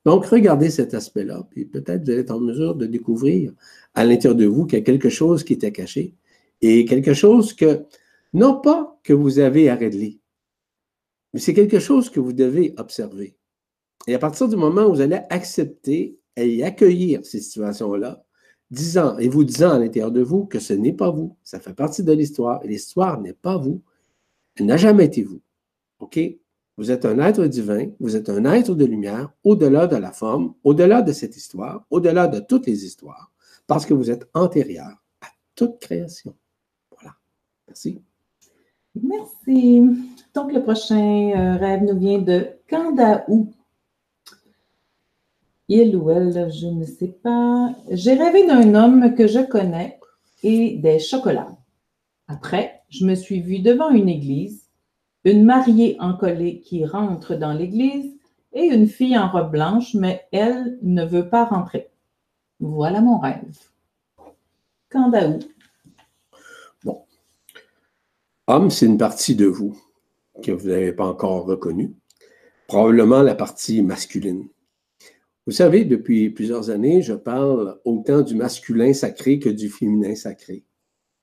Donc, 0.07 0.25
regardez 0.27 0.69
cet 0.69 0.93
aspect-là, 0.93 1.45
puis 1.51 1.65
peut-être 1.65 2.05
vous 2.05 2.11
allez 2.11 2.21
être 2.21 2.31
en 2.31 2.39
mesure 2.39 2.75
de 2.75 2.85
découvrir 2.85 3.51
à 3.93 4.05
l'intérieur 4.05 4.37
de 4.37 4.45
vous 4.45 4.65
qu'il 4.65 4.79
y 4.79 4.81
a 4.81 4.85
quelque 4.85 5.09
chose 5.09 5.43
qui 5.43 5.51
était 5.51 5.73
caché 5.73 6.15
et 6.61 6.85
quelque 6.85 7.13
chose 7.13 7.51
que, 7.51 7.83
non 8.31 8.61
pas 8.61 8.97
que 9.03 9.11
vous 9.11 9.39
avez 9.39 9.67
à 9.67 9.75
régler, 9.75 10.21
mais 11.33 11.41
c'est 11.41 11.53
quelque 11.53 11.79
chose 11.79 12.09
que 12.09 12.21
vous 12.21 12.31
devez 12.31 12.73
observer. 12.77 13.35
Et 14.07 14.15
à 14.15 14.19
partir 14.19 14.47
du 14.47 14.55
moment 14.55 14.85
où 14.85 14.93
vous 14.93 15.01
allez 15.01 15.19
accepter 15.29 16.17
et 16.37 16.63
accueillir 16.63 17.25
ces 17.25 17.41
situations-là, 17.41 18.23
disant 18.71 19.17
et 19.17 19.27
vous 19.27 19.43
disant 19.43 19.71
à 19.71 19.79
l'intérieur 19.79 20.13
de 20.13 20.21
vous 20.21 20.45
que 20.45 20.59
ce 20.59 20.71
n'est 20.71 20.93
pas 20.93 21.11
vous, 21.11 21.35
ça 21.43 21.59
fait 21.59 21.73
partie 21.73 22.03
de 22.03 22.13
l'histoire, 22.13 22.63
et 22.63 22.69
l'histoire 22.69 23.19
n'est 23.19 23.33
pas 23.33 23.57
vous, 23.57 23.81
elle 24.55 24.67
n'a 24.67 24.77
jamais 24.77 25.03
été 25.03 25.23
vous. 25.23 25.41
OK? 25.99 26.17
Vous 26.77 26.91
êtes 26.91 27.05
un 27.05 27.17
être 27.17 27.45
divin, 27.47 27.89
vous 27.99 28.15
êtes 28.15 28.29
un 28.29 28.45
être 28.45 28.75
de 28.75 28.85
lumière, 28.85 29.31
au-delà 29.43 29.87
de 29.87 29.95
la 29.95 30.11
forme, 30.11 30.53
au-delà 30.63 31.01
de 31.01 31.11
cette 31.11 31.35
histoire, 31.35 31.85
au-delà 31.89 32.27
de 32.27 32.39
toutes 32.39 32.67
les 32.67 32.85
histoires, 32.85 33.31
parce 33.65 33.85
que 33.85 33.95
vous 33.95 34.11
êtes 34.11 34.29
antérieur 34.35 35.03
à 35.21 35.27
toute 35.55 35.79
création. 35.79 36.35
Voilà. 36.91 37.15
Merci. 37.67 37.99
Merci. 38.93 39.81
Donc, 40.35 40.53
le 40.53 40.61
prochain 40.61 41.31
euh, 41.35 41.57
rêve 41.57 41.83
nous 41.83 41.99
vient 41.99 42.19
de 42.19 42.47
Kandaou. 42.69 43.51
Il 45.67 45.95
ou 45.95 46.11
elle, 46.11 46.51
je 46.53 46.67
ne 46.67 46.85
sais 46.85 47.17
pas. 47.23 47.75
J'ai 47.89 48.13
rêvé 48.13 48.45
d'un 48.45 48.75
homme 48.75 49.15
que 49.15 49.27
je 49.27 49.39
connais 49.39 49.99
et 50.43 50.77
des 50.77 50.99
chocolats. 50.99 51.57
Après, 52.27 52.83
je 52.89 53.05
me 53.05 53.15
suis 53.15 53.41
vue 53.41 53.59
devant 53.59 53.89
une 53.89 54.09
église 54.09 54.66
une 55.27 55.43
mariée 55.43 55.97
en 55.99 56.13
collet 56.13 56.61
qui 56.61 56.85
rentre 56.85 57.35
dans 57.35 57.51
l'église 57.51 58.15
et 58.53 58.63
une 58.63 58.87
fille 58.87 59.17
en 59.17 59.29
robe 59.29 59.51
blanche, 59.51 59.93
mais 59.93 60.21
elle 60.31 60.79
ne 60.81 61.03
veut 61.03 61.27
pas 61.27 61.43
rentrer. 61.43 61.89
Voilà 62.61 63.01
mon 63.01 63.19
rêve. 63.19 63.57
Kandaou. 64.89 65.39
Bon. 66.85 67.01
Homme, 68.47 68.71
c'est 68.71 68.85
une 68.85 68.97
partie 68.97 69.35
de 69.35 69.47
vous 69.47 69.77
que 70.41 70.53
vous 70.53 70.69
n'avez 70.69 70.93
pas 70.93 71.07
encore 71.07 71.45
reconnue, 71.45 71.93
probablement 72.67 73.21
la 73.21 73.35
partie 73.35 73.81
masculine. 73.81 74.47
Vous 75.45 75.51
savez, 75.51 75.83
depuis 75.83 76.29
plusieurs 76.29 76.69
années, 76.69 77.01
je 77.01 77.13
parle 77.13 77.81
autant 77.83 78.21
du 78.21 78.35
masculin 78.35 78.93
sacré 78.93 79.39
que 79.39 79.49
du 79.49 79.67
féminin 79.67 80.15
sacré. 80.15 80.63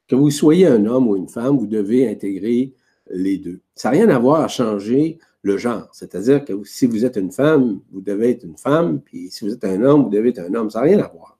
Que 0.08 0.14
vous 0.14 0.30
soyez 0.30 0.66
un 0.66 0.84
homme 0.84 1.08
ou 1.08 1.16
une 1.16 1.28
femme, 1.28 1.56
vous 1.56 1.66
devez 1.66 2.06
intégrer 2.06 2.74
les 3.10 3.38
deux. 3.38 3.60
Ça 3.74 3.90
n'a 3.90 3.98
rien 3.98 4.08
à 4.08 4.18
voir 4.18 4.40
à 4.40 4.48
changer 4.48 5.18
le 5.42 5.56
genre. 5.58 5.88
C'est-à-dire 5.92 6.44
que 6.44 6.64
si 6.64 6.86
vous 6.86 7.04
êtes 7.04 7.16
une 7.16 7.30
femme, 7.30 7.80
vous 7.92 8.00
devez 8.00 8.30
être 8.30 8.44
une 8.44 8.56
femme, 8.56 9.00
puis 9.00 9.30
si 9.30 9.44
vous 9.44 9.52
êtes 9.52 9.64
un 9.64 9.82
homme, 9.82 10.04
vous 10.04 10.10
devez 10.10 10.30
être 10.30 10.40
un 10.40 10.54
homme. 10.54 10.70
Ça 10.70 10.80
n'a 10.80 10.86
rien 10.86 10.98
à 11.00 11.08
voir. 11.08 11.38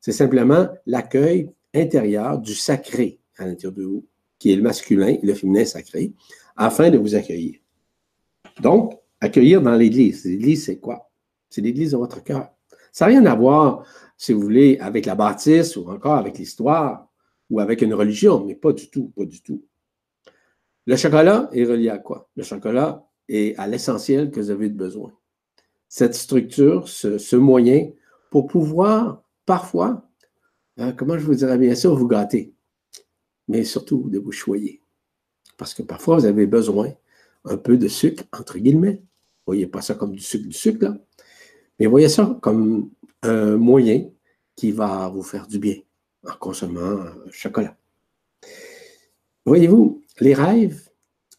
C'est 0.00 0.12
simplement 0.12 0.68
l'accueil 0.86 1.50
intérieur 1.74 2.38
du 2.38 2.54
sacré 2.54 3.18
à 3.38 3.46
l'intérieur 3.46 3.72
de 3.72 3.82
vous, 3.82 4.06
qui 4.38 4.52
est 4.52 4.56
le 4.56 4.62
masculin 4.62 5.16
le 5.22 5.34
féminin 5.34 5.64
sacré, 5.64 6.12
afin 6.56 6.90
de 6.90 6.98
vous 6.98 7.14
accueillir. 7.14 7.58
Donc, 8.60 8.92
accueillir 9.20 9.60
dans 9.60 9.74
l'Église. 9.74 10.24
L'Église, 10.24 10.66
c'est 10.66 10.78
quoi? 10.78 11.10
C'est 11.50 11.60
l'Église 11.60 11.92
de 11.92 11.96
votre 11.96 12.22
cœur. 12.22 12.50
Ça 12.92 13.06
n'a 13.06 13.12
rien 13.12 13.26
à 13.26 13.34
voir, 13.34 13.84
si 14.16 14.32
vous 14.32 14.40
voulez, 14.40 14.78
avec 14.78 15.06
la 15.06 15.16
bâtisse 15.16 15.76
ou 15.76 15.88
encore 15.90 16.14
avec 16.14 16.38
l'histoire 16.38 17.08
ou 17.50 17.58
avec 17.58 17.82
une 17.82 17.94
religion, 17.94 18.44
mais 18.44 18.54
pas 18.54 18.72
du 18.72 18.88
tout, 18.88 19.12
pas 19.16 19.24
du 19.24 19.42
tout. 19.42 19.64
Le 20.86 20.96
chocolat 20.96 21.48
est 21.52 21.64
relié 21.64 21.88
à 21.88 21.98
quoi? 21.98 22.28
Le 22.36 22.42
chocolat 22.42 23.06
est 23.28 23.56
à 23.56 23.66
l'essentiel 23.66 24.30
que 24.30 24.40
vous 24.40 24.50
avez 24.50 24.68
besoin. 24.68 25.12
Cette 25.88 26.14
structure, 26.14 26.88
ce, 26.88 27.36
moyen 27.36 27.90
pour 28.30 28.46
pouvoir 28.46 29.22
parfois, 29.46 30.08
hein, 30.76 30.92
comment 30.92 31.16
je 31.16 31.24
vous 31.24 31.34
dirais 31.34 31.56
bien 31.56 31.74
sûr, 31.74 31.94
vous 31.94 32.08
gâter, 32.08 32.52
mais 33.48 33.64
surtout 33.64 34.08
de 34.10 34.18
vous 34.18 34.32
choyer. 34.32 34.82
Parce 35.56 35.72
que 35.72 35.82
parfois, 35.82 36.18
vous 36.18 36.26
avez 36.26 36.46
besoin 36.46 36.92
un 37.44 37.56
peu 37.56 37.76
de 37.76 37.88
sucre, 37.88 38.24
entre 38.32 38.58
guillemets. 38.58 39.02
Voyez 39.46 39.66
pas 39.66 39.82
ça 39.82 39.94
comme 39.94 40.12
du 40.12 40.20
sucre, 40.20 40.46
du 40.46 40.52
sucre, 40.52 40.84
là. 40.84 40.98
Mais 41.78 41.86
voyez 41.86 42.08
ça 42.08 42.38
comme 42.40 42.90
un 43.22 43.56
moyen 43.56 44.10
qui 44.56 44.70
va 44.72 45.08
vous 45.08 45.22
faire 45.22 45.46
du 45.46 45.58
bien 45.58 45.76
en 46.26 46.34
consommant 46.36 47.00
un 47.00 47.30
chocolat. 47.30 47.76
Voyez-vous, 49.44 50.03
les 50.20 50.34
rêves 50.34 50.88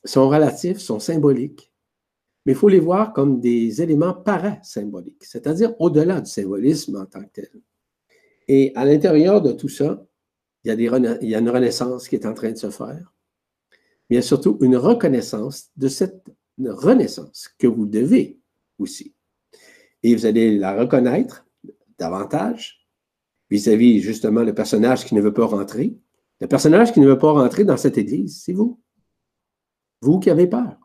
sont 0.03 0.29
relatifs, 0.29 0.79
sont 0.79 0.99
symboliques, 0.99 1.71
mais 2.45 2.53
il 2.53 2.55
faut 2.55 2.69
les 2.69 2.79
voir 2.79 3.13
comme 3.13 3.39
des 3.39 3.81
éléments 3.81 4.13
parasymboliques, 4.13 5.23
c'est-à-dire 5.23 5.73
au-delà 5.79 6.21
du 6.21 6.29
symbolisme 6.29 6.97
en 6.97 7.05
tant 7.05 7.23
que 7.23 7.31
tel. 7.33 7.49
Et 8.47 8.71
à 8.75 8.85
l'intérieur 8.85 9.41
de 9.41 9.51
tout 9.51 9.69
ça, 9.69 10.05
il 10.63 10.69
y, 10.69 10.87
a 11.35 11.39
une 11.39 11.49
renaissance 11.49 12.07
qui 12.07 12.15
est 12.15 12.25
en 12.25 12.33
train 12.33 12.51
de 12.51 12.57
se 12.57 12.69
faire, 12.71 13.13
mais 14.09 14.15
il 14.15 14.15
y 14.15 14.19
a 14.19 14.23
surtout 14.23 14.57
une 14.61 14.77
reconnaissance 14.77 15.69
de 15.75 15.87
cette 15.87 16.25
renaissance 16.59 17.49
que 17.59 17.67
vous 17.67 17.85
devez 17.85 18.39
aussi. 18.79 19.13
Et 20.01 20.15
vous 20.15 20.25
allez 20.25 20.57
la 20.57 20.75
reconnaître 20.75 21.45
davantage 21.97 22.87
vis-à-vis 23.49 24.01
justement 24.01 24.43
le 24.43 24.53
personnage 24.53 25.05
qui 25.05 25.15
ne 25.15 25.21
veut 25.21 25.33
pas 25.33 25.45
rentrer, 25.45 25.97
le 26.41 26.47
personnage 26.47 26.93
qui 26.93 26.99
ne 26.99 27.07
veut 27.07 27.17
pas 27.17 27.31
rentrer 27.31 27.63
dans 27.63 27.77
cette 27.77 27.97
église, 27.97 28.41
c'est 28.43 28.53
vous. 28.53 28.81
Vous 30.01 30.19
qui 30.19 30.29
avez 30.29 30.47
peur. 30.47 30.77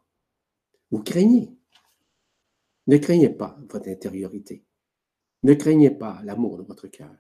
Vous 0.91 1.03
craignez. 1.03 1.57
Ne 2.87 2.97
craignez 2.99 3.31
pas 3.31 3.57
votre 3.69 3.89
intériorité. 3.89 4.65
Ne 5.43 5.55
craignez 5.55 5.91
pas 5.91 6.21
l'amour 6.25 6.59
de 6.59 6.63
votre 6.63 6.87
cœur. 6.89 7.17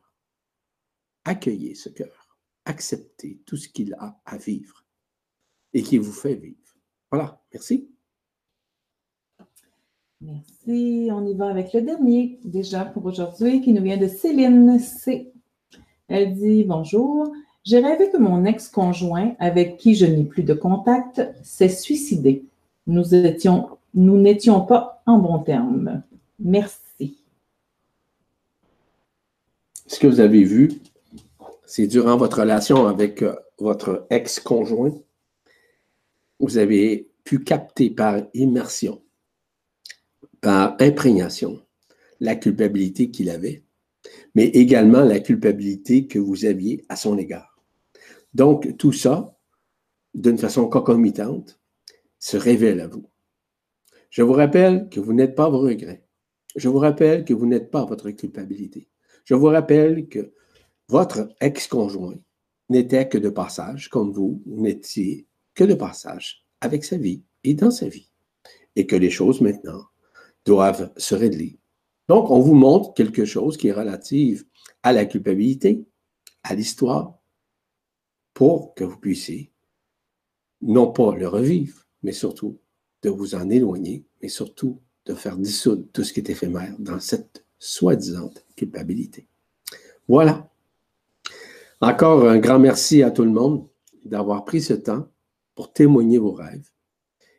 Accueillez 1.24 1.74
ce 1.74 1.88
cœur. 1.88 2.38
Acceptez 2.64 3.40
tout 3.46 3.56
ce 3.56 3.68
qu'il 3.68 3.94
a 3.94 4.20
à 4.24 4.36
vivre 4.36 4.84
et 5.72 5.82
qui 5.82 5.98
vous 5.98 6.12
fait 6.12 6.34
vivre. 6.34 6.56
Voilà, 7.10 7.42
merci. 7.52 7.90
Merci. 10.20 11.08
On 11.10 11.26
y 11.26 11.34
va 11.34 11.48
avec 11.48 11.72
le 11.72 11.82
dernier 11.82 12.38
déjà 12.44 12.84
pour 12.84 13.06
aujourd'hui 13.06 13.62
qui 13.62 13.72
nous 13.72 13.82
vient 13.82 13.96
de 13.96 14.06
Céline 14.06 14.78
C. 14.78 15.32
Elle 16.08 16.34
dit 16.34 16.64
bonjour. 16.64 17.32
J'ai 17.70 17.78
rêvé 17.78 18.10
que 18.10 18.16
mon 18.16 18.46
ex-conjoint, 18.46 19.36
avec 19.38 19.76
qui 19.76 19.94
je 19.94 20.04
n'ai 20.04 20.24
plus 20.24 20.42
de 20.42 20.54
contact, 20.54 21.22
s'est 21.44 21.68
suicidé. 21.68 22.44
Nous 22.88 23.14
étions, 23.14 23.68
nous 23.94 24.20
n'étions 24.20 24.62
pas 24.62 25.04
en 25.06 25.18
bon 25.18 25.38
terme. 25.38 26.02
Merci. 26.40 27.16
Ce 29.86 30.00
que 30.00 30.08
vous 30.08 30.18
avez 30.18 30.42
vu, 30.42 30.72
c'est 31.64 31.86
durant 31.86 32.16
votre 32.16 32.40
relation 32.40 32.88
avec 32.88 33.22
euh, 33.22 33.36
votre 33.58 34.04
ex-conjoint, 34.10 34.92
vous 36.40 36.58
avez 36.58 37.08
pu 37.22 37.44
capter 37.44 37.88
par 37.88 38.16
immersion, 38.34 39.00
par 40.40 40.74
imprégnation, 40.80 41.62
la 42.18 42.34
culpabilité 42.34 43.12
qu'il 43.12 43.30
avait, 43.30 43.62
mais 44.34 44.46
également 44.46 45.02
la 45.02 45.20
culpabilité 45.20 46.08
que 46.08 46.18
vous 46.18 46.44
aviez 46.44 46.84
à 46.88 46.96
son 46.96 47.16
égard. 47.16 47.49
Donc, 48.34 48.76
tout 48.76 48.92
ça, 48.92 49.36
d'une 50.14 50.38
façon 50.38 50.68
concomitante, 50.68 51.60
se 52.18 52.36
révèle 52.36 52.80
à 52.80 52.86
vous. 52.86 53.06
Je 54.10 54.22
vous 54.22 54.32
rappelle 54.32 54.88
que 54.88 55.00
vous 55.00 55.12
n'êtes 55.12 55.34
pas 55.34 55.48
vos 55.48 55.60
regrets. 55.60 56.04
Je 56.56 56.68
vous 56.68 56.78
rappelle 56.78 57.24
que 57.24 57.34
vous 57.34 57.46
n'êtes 57.46 57.70
pas 57.70 57.84
votre 57.84 58.10
culpabilité. 58.10 58.88
Je 59.24 59.34
vous 59.34 59.46
rappelle 59.46 60.08
que 60.08 60.32
votre 60.88 61.28
ex-conjoint 61.40 62.18
n'était 62.68 63.08
que 63.08 63.18
de 63.18 63.28
passage, 63.28 63.88
comme 63.88 64.12
vous 64.12 64.42
n'étiez 64.46 65.26
que 65.54 65.64
de 65.64 65.74
passage 65.74 66.44
avec 66.60 66.84
sa 66.84 66.96
vie 66.96 67.22
et 67.44 67.54
dans 67.54 67.70
sa 67.70 67.88
vie, 67.88 68.10
et 68.76 68.86
que 68.86 68.96
les 68.96 69.10
choses 69.10 69.40
maintenant 69.40 69.84
doivent 70.44 70.92
se 70.96 71.14
régler. 71.14 71.58
Donc, 72.08 72.30
on 72.30 72.40
vous 72.40 72.54
montre 72.54 72.92
quelque 72.94 73.24
chose 73.24 73.56
qui 73.56 73.68
est 73.68 73.72
relative 73.72 74.44
à 74.82 74.92
la 74.92 75.04
culpabilité, 75.04 75.84
à 76.42 76.54
l'histoire, 76.54 77.19
pour 78.40 78.72
que 78.74 78.84
vous 78.84 78.96
puissiez 78.96 79.52
non 80.62 80.90
pas 80.90 81.14
le 81.14 81.28
revivre, 81.28 81.86
mais 82.02 82.12
surtout 82.12 82.58
de 83.02 83.10
vous 83.10 83.34
en 83.34 83.50
éloigner, 83.50 84.06
mais 84.22 84.28
surtout 84.28 84.80
de 85.04 85.12
faire 85.12 85.36
dissoudre 85.36 85.84
tout 85.92 86.04
ce 86.04 86.14
qui 86.14 86.20
est 86.20 86.30
éphémère 86.30 86.74
dans 86.78 87.00
cette 87.00 87.44
soi-disant 87.58 88.32
culpabilité. 88.56 89.26
Voilà. 90.08 90.50
Encore 91.82 92.26
un 92.26 92.38
grand 92.38 92.58
merci 92.58 93.02
à 93.02 93.10
tout 93.10 93.24
le 93.24 93.30
monde 93.30 93.68
d'avoir 94.06 94.46
pris 94.46 94.62
ce 94.62 94.72
temps 94.72 95.06
pour 95.54 95.74
témoigner 95.74 96.16
vos 96.16 96.32
rêves. 96.32 96.70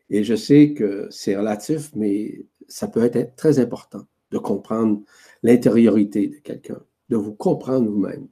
Et 0.08 0.22
je 0.22 0.36
sais 0.36 0.72
que 0.72 1.08
c'est 1.10 1.36
relatif, 1.36 1.90
mais 1.96 2.46
ça 2.68 2.86
peut 2.86 3.10
être 3.12 3.34
très 3.34 3.58
important 3.58 4.06
de 4.30 4.38
comprendre 4.38 5.02
l'intériorité 5.42 6.28
de 6.28 6.36
quelqu'un, 6.36 6.80
de 7.08 7.16
vous 7.16 7.34
comprendre 7.34 7.90
vous-même. 7.90 8.28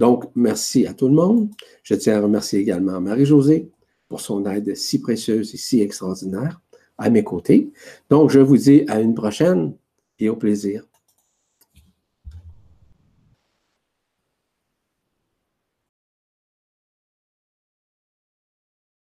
Donc, 0.00 0.24
merci 0.34 0.86
à 0.86 0.94
tout 0.94 1.08
le 1.08 1.14
monde. 1.14 1.50
Je 1.82 1.94
tiens 1.94 2.16
à 2.16 2.22
remercier 2.22 2.58
également 2.58 3.02
Marie-Josée 3.02 3.70
pour 4.08 4.22
son 4.22 4.46
aide 4.46 4.74
si 4.74 4.98
précieuse 4.98 5.54
et 5.54 5.58
si 5.58 5.82
extraordinaire 5.82 6.62
à 6.96 7.10
mes 7.10 7.22
côtés. 7.22 7.70
Donc, 8.08 8.30
je 8.30 8.40
vous 8.40 8.56
dis 8.56 8.82
à 8.88 8.98
une 8.98 9.14
prochaine 9.14 9.74
et 10.18 10.30
au 10.30 10.36
plaisir 10.36 10.84